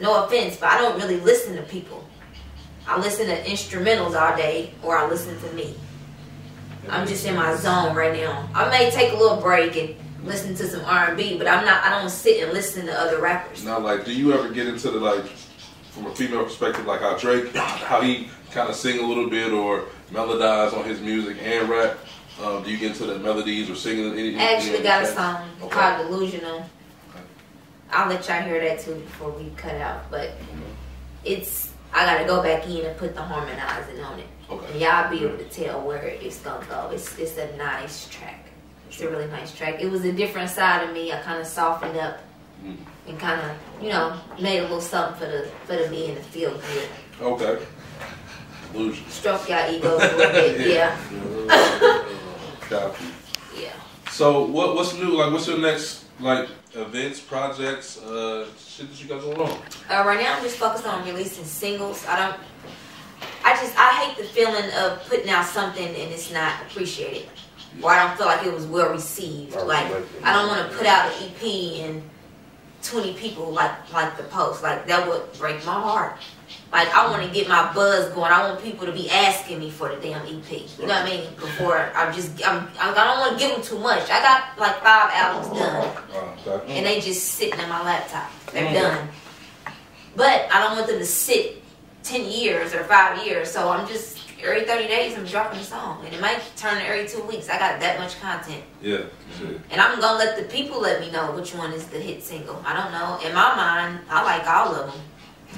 No 0.00 0.24
offense, 0.24 0.56
but 0.56 0.70
I 0.70 0.78
don't 0.78 0.96
really 1.00 1.18
listen 1.20 1.56
to 1.56 1.62
people. 1.62 2.04
I 2.86 2.98
listen 3.00 3.26
to 3.26 3.36
instrumentals 3.44 4.14
all 4.20 4.36
day, 4.36 4.72
or 4.82 4.96
I 4.96 5.08
listen 5.08 5.38
to 5.40 5.52
me. 5.54 5.74
I'm 6.88 7.06
just 7.06 7.26
in 7.26 7.34
my 7.34 7.56
zone 7.56 7.96
right 7.96 8.12
now. 8.12 8.48
I 8.54 8.68
may 8.70 8.90
take 8.90 9.12
a 9.12 9.16
little 9.16 9.40
break 9.40 9.74
and 9.76 9.96
listen 10.24 10.54
to 10.54 10.68
some 10.68 10.84
R&B, 10.84 11.36
but 11.36 11.48
I'm 11.48 11.64
not. 11.64 11.82
I 11.84 11.90
don't 11.90 12.10
sit 12.10 12.42
and 12.44 12.52
listen 12.52 12.86
to 12.86 12.92
other 12.92 13.20
rappers. 13.20 13.64
Now, 13.64 13.80
like, 13.80 14.04
do 14.04 14.12
you 14.12 14.32
ever 14.32 14.50
get 14.50 14.68
into 14.68 14.90
the 14.90 15.00
like, 15.00 15.24
from 15.90 16.06
a 16.06 16.14
female 16.14 16.44
perspective, 16.44 16.86
like 16.86 17.00
how 17.00 17.16
Drake, 17.16 17.54
how 17.56 18.00
he 18.02 18.28
kind 18.52 18.68
of 18.68 18.76
sing 18.76 19.02
a 19.02 19.06
little 19.06 19.28
bit 19.28 19.52
or 19.52 19.86
melodize 20.12 20.76
on 20.76 20.84
his 20.84 21.00
music 21.00 21.38
and 21.42 21.68
rap? 21.68 21.98
Um, 22.40 22.62
do 22.62 22.70
you 22.70 22.76
get 22.76 22.92
into 22.92 23.06
the 23.06 23.18
melodies 23.18 23.68
or 23.70 23.74
singing? 23.74 24.12
Any, 24.12 24.36
I 24.36 24.52
actually 24.52 24.82
got 24.82 25.02
a 25.02 25.06
song 25.06 25.48
Okay. 25.62 25.70
called 25.74 26.06
Delusional. 26.06 26.68
I'll 27.92 28.08
let 28.08 28.26
y'all 28.28 28.42
hear 28.42 28.60
that 28.60 28.80
too 28.80 28.94
before 28.94 29.30
we 29.30 29.50
cut 29.56 29.74
out, 29.76 30.10
but 30.10 30.30
it's 31.24 31.72
I 31.92 32.04
gotta 32.04 32.24
go 32.26 32.42
back 32.42 32.66
in 32.66 32.84
and 32.84 32.96
put 32.98 33.14
the 33.14 33.22
harmonizing 33.22 34.00
on 34.00 34.18
it. 34.18 34.26
Okay. 34.50 34.72
And 34.72 34.80
y'all 34.80 35.10
be 35.10 35.24
able 35.24 35.38
to 35.38 35.44
tell 35.44 35.80
where 35.80 36.02
it's 36.04 36.38
gonna 36.40 36.64
go. 36.66 36.90
It's 36.92 37.16
it's 37.18 37.36
a 37.38 37.56
nice 37.56 38.08
track. 38.08 38.46
It's 38.88 39.00
a 39.00 39.08
really 39.10 39.26
nice 39.28 39.54
track. 39.54 39.80
It 39.80 39.90
was 39.90 40.04
a 40.04 40.12
different 40.12 40.50
side 40.50 40.86
of 40.88 40.92
me. 40.94 41.12
I 41.12 41.20
kind 41.22 41.40
of 41.40 41.46
softened 41.46 41.98
up 41.98 42.18
Mm. 42.64 42.74
and 43.06 43.18
kind 43.20 43.38
of 43.42 43.82
you 43.82 43.90
know 43.90 44.18
made 44.40 44.60
a 44.60 44.62
little 44.62 44.80
something 44.80 45.18
for 45.20 45.26
the 45.30 45.46
for 45.66 45.76
the 45.76 45.90
men 45.90 46.14
to 46.16 46.22
feel 46.22 46.52
good. 46.52 46.88
Okay. 47.20 47.62
Illusion. 48.72 49.04
Stroke 49.10 49.46
y'all 49.48 49.70
egos 49.70 50.02
a 50.02 50.16
little 50.16 50.32
bit, 50.32 50.66
yeah. 50.74 50.96
Copy. 52.68 53.04
Yeah. 53.60 53.72
So 54.10 54.44
what 54.46 54.74
what's 54.74 54.94
new? 54.94 55.16
Like 55.16 55.32
what's 55.32 55.46
your 55.48 55.58
next 55.58 56.04
like 56.20 56.48
events, 56.76 57.20
projects, 57.20 58.00
uh, 58.02 58.46
shit 58.58 58.90
that 58.90 59.02
you 59.02 59.08
got 59.08 59.22
going 59.22 59.40
on? 59.40 59.58
Uh, 59.90 60.04
right 60.06 60.20
now, 60.20 60.36
I'm 60.36 60.42
just 60.42 60.56
focused 60.56 60.86
on 60.86 61.04
releasing 61.06 61.44
singles. 61.44 62.04
I 62.06 62.16
don't. 62.18 62.40
I 63.44 63.54
just 63.56 63.78
I 63.78 63.92
hate 63.92 64.18
the 64.18 64.24
feeling 64.24 64.70
of 64.72 65.06
putting 65.08 65.30
out 65.30 65.46
something 65.46 65.86
and 65.86 66.12
it's 66.12 66.32
not 66.32 66.60
appreciated, 66.62 67.28
or 67.80 67.90
I 67.90 68.06
don't 68.06 68.16
feel 68.16 68.26
like 68.26 68.44
it 68.44 68.52
was 68.52 68.66
well 68.66 68.90
received. 68.92 69.54
Like 69.54 69.86
I 70.22 70.32
don't 70.32 70.48
want 70.48 70.70
to 70.70 70.76
put 70.76 70.86
out 70.86 71.10
an 71.12 71.30
EP 71.30 71.88
and 71.88 72.02
20 72.82 73.14
people 73.14 73.50
like 73.52 73.92
like 73.92 74.16
the 74.16 74.24
post. 74.24 74.62
Like 74.62 74.86
that 74.86 75.08
would 75.08 75.32
break 75.38 75.64
my 75.64 75.72
heart. 75.72 76.18
Like 76.72 76.88
I 76.94 77.10
want 77.10 77.26
to 77.26 77.32
get 77.32 77.48
my 77.48 77.72
buzz 77.72 78.12
going. 78.14 78.30
I 78.32 78.48
want 78.50 78.62
people 78.62 78.86
to 78.86 78.92
be 78.92 79.08
asking 79.10 79.58
me 79.58 79.70
for 79.70 79.88
the 79.88 79.96
damn 79.96 80.22
EP. 80.26 80.50
You 80.50 80.86
know 80.86 80.94
what 80.94 81.02
I 81.02 81.04
mean? 81.04 81.30
Before 81.36 81.78
I'm 81.94 82.12
just 82.14 82.46
I'm, 82.46 82.68
I 82.78 82.92
don't 82.94 83.18
want 83.20 83.32
to 83.32 83.38
give 83.38 83.54
them 83.54 83.64
too 83.64 83.78
much. 83.78 84.10
I 84.10 84.20
got 84.20 84.58
like 84.58 84.76
five 84.82 85.10
albums 85.14 85.58
done 85.58 86.68
and 86.68 86.86
they 86.86 87.00
just 87.00 87.24
sitting 87.34 87.58
on 87.60 87.68
my 87.68 87.82
laptop. 87.84 88.30
They're 88.52 88.72
done. 88.72 89.08
But 90.14 90.48
I 90.52 90.62
don't 90.62 90.76
want 90.76 90.86
them 90.88 90.98
to 90.98 91.04
sit 91.06 91.62
ten 92.02 92.24
years 92.24 92.74
or 92.74 92.84
five 92.84 93.24
years. 93.26 93.50
So 93.50 93.68
I'm 93.68 93.86
just 93.86 94.18
every 94.42 94.64
thirty 94.64 94.86
days 94.86 95.16
I'm 95.16 95.24
dropping 95.24 95.58
a 95.60 95.64
song, 95.64 96.04
and 96.04 96.14
it 96.14 96.20
might 96.20 96.40
turn 96.56 96.78
every 96.82 97.06
two 97.08 97.22
weeks. 97.22 97.48
I 97.48 97.58
got 97.58 97.80
that 97.80 97.98
much 97.98 98.18
content, 98.20 98.62
Yeah. 98.80 98.98
Shit. 99.38 99.60
and 99.70 99.80
I'm 99.80 100.00
gonna 100.00 100.18
let 100.18 100.36
the 100.38 100.44
people 100.44 100.80
let 100.80 101.00
me 101.00 101.10
know 101.10 101.32
which 101.32 101.54
one 101.54 101.72
is 101.72 101.86
the 101.86 101.98
hit 101.98 102.22
single. 102.22 102.62
I 102.64 102.72
don't 102.74 102.92
know. 102.92 103.18
In 103.28 103.34
my 103.34 103.54
mind, 103.56 104.00
I 104.08 104.22
like 104.24 104.46
all 104.46 104.74
of 104.74 104.92
them. 104.92 105.00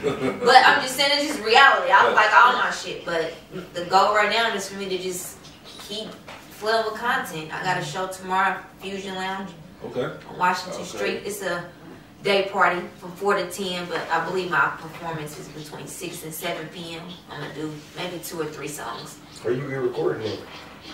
But 0.02 0.62
I'm 0.66 0.80
just 0.82 0.96
saying 0.96 1.10
it's 1.18 1.28
just 1.34 1.44
reality. 1.44 1.90
I 1.92 2.12
like 2.12 2.32
all 2.34 2.52
my 2.52 2.70
shit, 2.70 3.04
but 3.04 3.34
the 3.74 3.84
goal 3.86 4.14
right 4.14 4.30
now 4.30 4.54
is 4.54 4.68
for 4.68 4.76
me 4.78 4.88
to 4.88 4.98
just 4.98 5.38
keep 5.88 6.08
flooding 6.50 6.90
with 6.92 7.00
content. 7.00 7.52
I 7.54 7.64
got 7.64 7.78
a 7.80 7.84
show 7.84 8.06
tomorrow, 8.06 8.58
Fusion 8.80 9.14
Lounge 9.14 9.50
Okay. 9.84 10.02
on 10.28 10.38
Washington 10.38 10.80
Okay. 10.82 10.96
Street. 10.96 11.22
It's 11.24 11.42
a 11.42 11.64
day 12.22 12.48
party 12.52 12.80
from 12.98 13.12
4 13.12 13.34
to 13.36 13.50
10, 13.50 13.86
but 13.88 14.00
I 14.10 14.24
believe 14.24 14.50
my 14.50 14.66
performance 14.80 15.38
is 15.38 15.48
between 15.48 15.86
6 15.86 16.24
and 16.24 16.34
7 16.34 16.68
p.m. 16.68 17.02
I'm 17.30 17.40
going 17.40 17.54
to 17.54 17.60
do 17.60 17.72
maybe 17.96 18.18
two 18.18 18.40
or 18.40 18.46
three 18.46 18.68
songs. 18.68 19.18
Are 19.44 19.52
you 19.52 19.62
be 19.62 19.74
recording 19.74 20.22
it? 20.26 20.40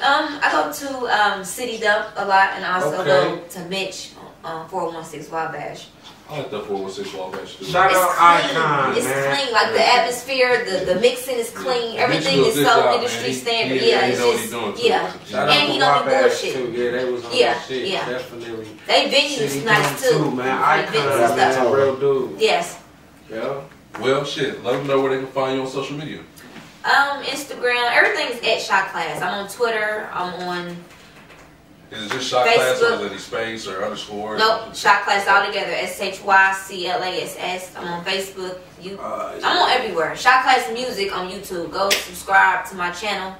Um, 0.02 0.38
I 0.42 0.50
go 0.50 0.72
to 0.72 1.07
um, 1.07 1.44
City 1.44 1.78
Dump 1.78 2.09
a 2.16 2.26
lot 2.26 2.50
and 2.54 2.64
I 2.64 2.74
also 2.80 3.00
Okay. 3.00 3.04
go 3.04 3.40
to 3.48 3.68
Mitch 3.68 4.11
on 4.44 4.68
416 4.68 5.33
Wabash. 5.33 5.87
I 6.30 6.38
like 6.38 6.50
that 6.52 6.64
416 6.64 7.20
Wabash 7.20 7.56
too. 7.56 7.64
Shout 7.66 7.90
It's 7.90 8.00
out 8.00 8.08
clean. 8.16 8.56
Icon, 8.56 8.96
it's 8.96 9.04
man. 9.06 9.37
clean. 9.37 9.52
Like 9.52 9.72
the 9.74 9.84
atmosphere, 9.87 10.64
the, 10.64 10.94
the 10.94 11.00
mixing 11.00 11.37
is 11.37 11.50
clean. 11.50 11.94
Yeah. 11.94 12.00
Everything 12.00 12.38
Mitch 12.38 12.48
is 12.48 12.54
do 12.54 12.60
a 12.62 12.64
so 12.64 12.74
good 12.74 12.80
job, 12.82 12.94
industry 12.96 13.20
man. 13.22 13.28
He- 13.30 13.34
standard. 13.37 13.80
he- 13.80 13.90
yeah, 13.90 14.06
he 14.06 14.12
it's 14.12 14.20
know 14.20 14.26
what 14.28 14.37
just 14.38 14.44
he 14.44 14.50
doing 14.58 14.74
too, 14.74 14.82
yeah. 14.88 15.02
man. 15.02 15.12
Shout 15.26 15.48
And 15.50 15.50
out 15.60 15.66
he 15.68 15.72
to 15.74 15.78
don't 15.80 16.04
do 16.04 16.10
Wabash, 16.10 16.40
bullshit. 16.42 16.54
too. 16.54 16.72
Yeah, 16.72 16.90
they 16.92 17.12
was 17.12 17.24
on 17.26 17.37
Yeah, 17.37 17.52
that 17.54 17.66
shit. 17.68 17.88
yeah. 17.88 18.08
Definitely. 18.08 18.66
They 18.87 19.10
venues 19.10 19.48
City 19.48 19.64
nice 19.66 20.02
Dome, 20.10 20.22
too. 20.30 20.30
man. 20.37 20.60
Like 20.60 20.88
Icon, 20.88 20.94
venues 20.94 21.28
and 21.28 21.37
man. 21.37 21.52
stuff. 21.52 21.74
Real 21.74 21.96
dude. 22.00 22.40
Yes. 22.40 22.78
Yeah. 23.30 23.60
Well, 24.00 24.24
shit. 24.24 24.64
Let 24.64 24.72
them 24.78 24.87
know 24.87 25.00
where 25.02 25.14
they 25.14 25.22
can 25.22 25.30
find 25.32 25.56
you 25.56 25.62
on 25.62 25.68
social 25.70 25.96
media. 25.98 26.20
Um, 26.84 27.22
Instagram, 27.24 27.90
everything's 27.92 28.42
at 28.46 28.60
Shy 28.62 28.82
Class. 28.88 29.20
I'm 29.22 29.44
on 29.44 29.48
Twitter. 29.48 30.08
I'm 30.12 30.34
on 30.48 30.76
Is 31.90 32.07
it 32.07 32.12
just 32.12 32.29
Shy 32.31 32.55
Class 32.55 32.81
or 32.83 32.92
is 32.94 32.99
there 33.01 33.09
any 33.09 33.18
space 33.18 33.66
or 33.68 33.85
underscore? 33.85 34.37
nope 34.38 34.75
Shy 34.75 35.01
Class 35.03 35.29
all 35.29 35.47
together. 35.47 35.73
S 35.73 36.01
H 36.01 36.23
Y 36.23 36.53
C 36.55 36.87
L 36.88 37.03
A 37.03 37.23
S 37.23 37.37
S. 37.38 37.73
I'm 37.77 37.87
on 37.87 38.05
Facebook. 38.05 38.59
You, 38.81 38.99
Uh, 38.99 39.38
I'm 39.44 39.59
on 39.59 39.70
everywhere. 39.70 40.16
Shy 40.16 40.42
Class 40.42 40.73
Music 40.73 41.14
on 41.16 41.31
YouTube. 41.31 41.70
Go 41.73 41.90
subscribe 41.90 42.66
to 42.66 42.75
my 42.75 42.90
channel. 42.90 43.35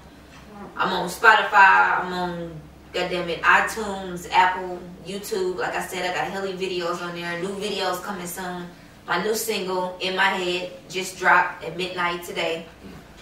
I'm 0.77 0.93
on 0.93 1.09
Spotify. 1.09 2.01
I'm 2.05 2.13
on 2.13 2.61
goddamn 2.93 3.29
it 3.29 3.43
iTunes, 3.43 4.31
Apple, 4.31 4.79
YouTube. 5.05 5.57
Like 5.59 5.75
I 5.75 5.85
said, 5.85 6.09
I 6.09 6.15
got 6.15 6.31
hilly 6.31 6.53
videos 6.53 7.03
on 7.03 7.15
there. 7.17 7.41
New 7.41 7.55
videos 7.57 8.01
coming 8.03 8.27
soon. 8.27 8.69
My 9.07 9.23
new 9.23 9.35
single, 9.35 9.99
In 10.01 10.17
My 10.17 10.31
Head, 10.31 10.73
just 10.89 11.19
dropped 11.19 11.63
at 11.65 11.77
midnight 11.77 12.23
today. 12.25 12.65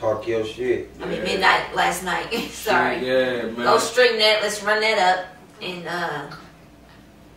Talk 0.02 0.26
your 0.26 0.44
shit. 0.44 0.90
I 1.00 1.06
mean 1.06 1.22
midnight 1.22 1.76
last 1.76 2.02
night. 2.02 2.28
Sorry. 2.50 3.06
Yeah, 3.06 3.42
man. 3.42 3.54
Go 3.54 3.78
stream 3.78 4.18
that. 4.18 4.42
Let's 4.42 4.60
run 4.60 4.80
that 4.80 4.98
up. 4.98 5.26
And 5.62 5.86
uh 5.86 6.28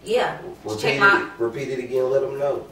yeah. 0.04 0.39
Repeat 0.63 0.80
Check 0.82 0.99
my 0.99 1.21
it, 1.21 1.30
repeat 1.39 1.67
it 1.69 1.78
again. 1.78 2.10
Let 2.10 2.21
them 2.23 2.39
know. 2.39 2.65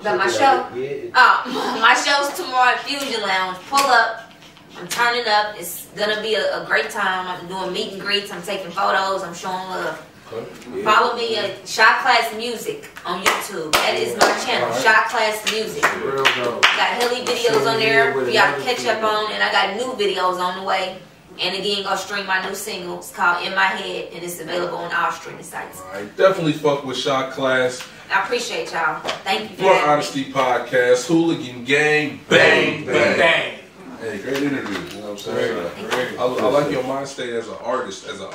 about 0.00 0.16
my 0.16 0.24
Check 0.24 0.34
it 0.34 0.38
show. 0.38 0.44
out. 0.46 0.74
Yeah. 0.74 1.10
Oh, 1.14 1.78
my 1.82 1.92
show's 1.92 2.34
tomorrow 2.34 2.70
at 2.72 2.80
Fusion 2.80 3.20
Lounge. 3.20 3.58
Pull 3.68 3.78
up. 3.80 4.32
I'm 4.78 4.88
turning 4.88 5.28
up. 5.28 5.54
It's 5.58 5.84
gonna 5.88 6.22
be 6.22 6.36
a, 6.36 6.62
a 6.62 6.64
great 6.64 6.88
time. 6.88 7.26
I'm 7.28 7.46
doing 7.46 7.74
meet 7.74 7.92
and 7.92 8.00
greets. 8.00 8.32
I'm 8.32 8.40
taking 8.40 8.70
photos. 8.70 9.22
I'm 9.22 9.34
showing 9.34 9.68
love. 9.68 10.02
Okay. 10.32 10.82
Follow 10.82 11.16
me 11.16 11.36
at 11.36 11.66
Shy 11.66 11.82
Class 12.02 12.34
Music 12.36 12.88
on 13.04 13.22
YouTube. 13.24 13.72
That 13.72 13.94
is 13.96 14.16
my 14.16 14.28
channel, 14.44 14.68
Alright. 14.68 14.82
Shy 14.82 15.02
Class 15.08 15.52
Music. 15.52 15.82
Got 15.82 17.02
hilly 17.02 17.24
videos 17.24 17.66
on 17.66 17.80
there. 17.80 18.14
With 18.14 18.28
We 18.28 18.34
got 18.34 18.54
another 18.54 18.64
catch 18.64 18.86
up 18.86 19.02
on, 19.02 19.32
and 19.32 19.42
I 19.42 19.50
got 19.50 19.76
new 19.76 19.92
videos 19.94 20.38
on 20.38 20.60
the 20.60 20.64
way. 20.64 20.98
And 21.40 21.56
again, 21.56 21.82
go 21.82 21.96
stream 21.96 22.26
my 22.26 22.46
new 22.46 22.54
single. 22.54 22.98
It's 22.98 23.12
called 23.12 23.44
In 23.44 23.54
My 23.54 23.64
Head, 23.64 24.10
and 24.12 24.22
it's 24.22 24.38
available 24.40 24.78
on 24.78 24.92
all 24.92 25.10
streaming 25.10 25.42
sites. 25.42 25.80
All 25.80 25.92
right. 25.94 26.16
Definitely 26.16 26.52
fuck 26.52 26.84
with 26.84 26.96
Shy 26.96 27.30
Class. 27.30 27.82
I 28.12 28.22
appreciate 28.24 28.70
y'all. 28.72 29.00
Thank 29.24 29.50
you 29.50 29.56
for 29.56 29.62
More 29.62 29.74
having 29.74 29.86
me. 29.88 29.92
Honesty 29.94 30.24
Podcast. 30.32 31.06
Hooligan 31.06 31.64
Gang. 31.64 32.20
Bang, 32.28 32.84
bang. 32.84 33.18
Bang. 33.18 33.56
Hey, 34.00 34.18
great 34.18 34.42
interview. 34.42 34.78
You 34.78 35.00
know 35.00 35.00
what 35.00 35.10
I'm 35.10 35.18
saying? 35.18 35.88
Great. 35.90 36.18
I, 36.18 36.22
I 36.24 36.48
like 36.48 36.72
your 36.72 36.82
mind 36.84 37.06
state 37.06 37.34
as 37.34 37.48
an 37.48 37.56
artist, 37.62 38.06
as 38.08 38.20
an 38.20 38.32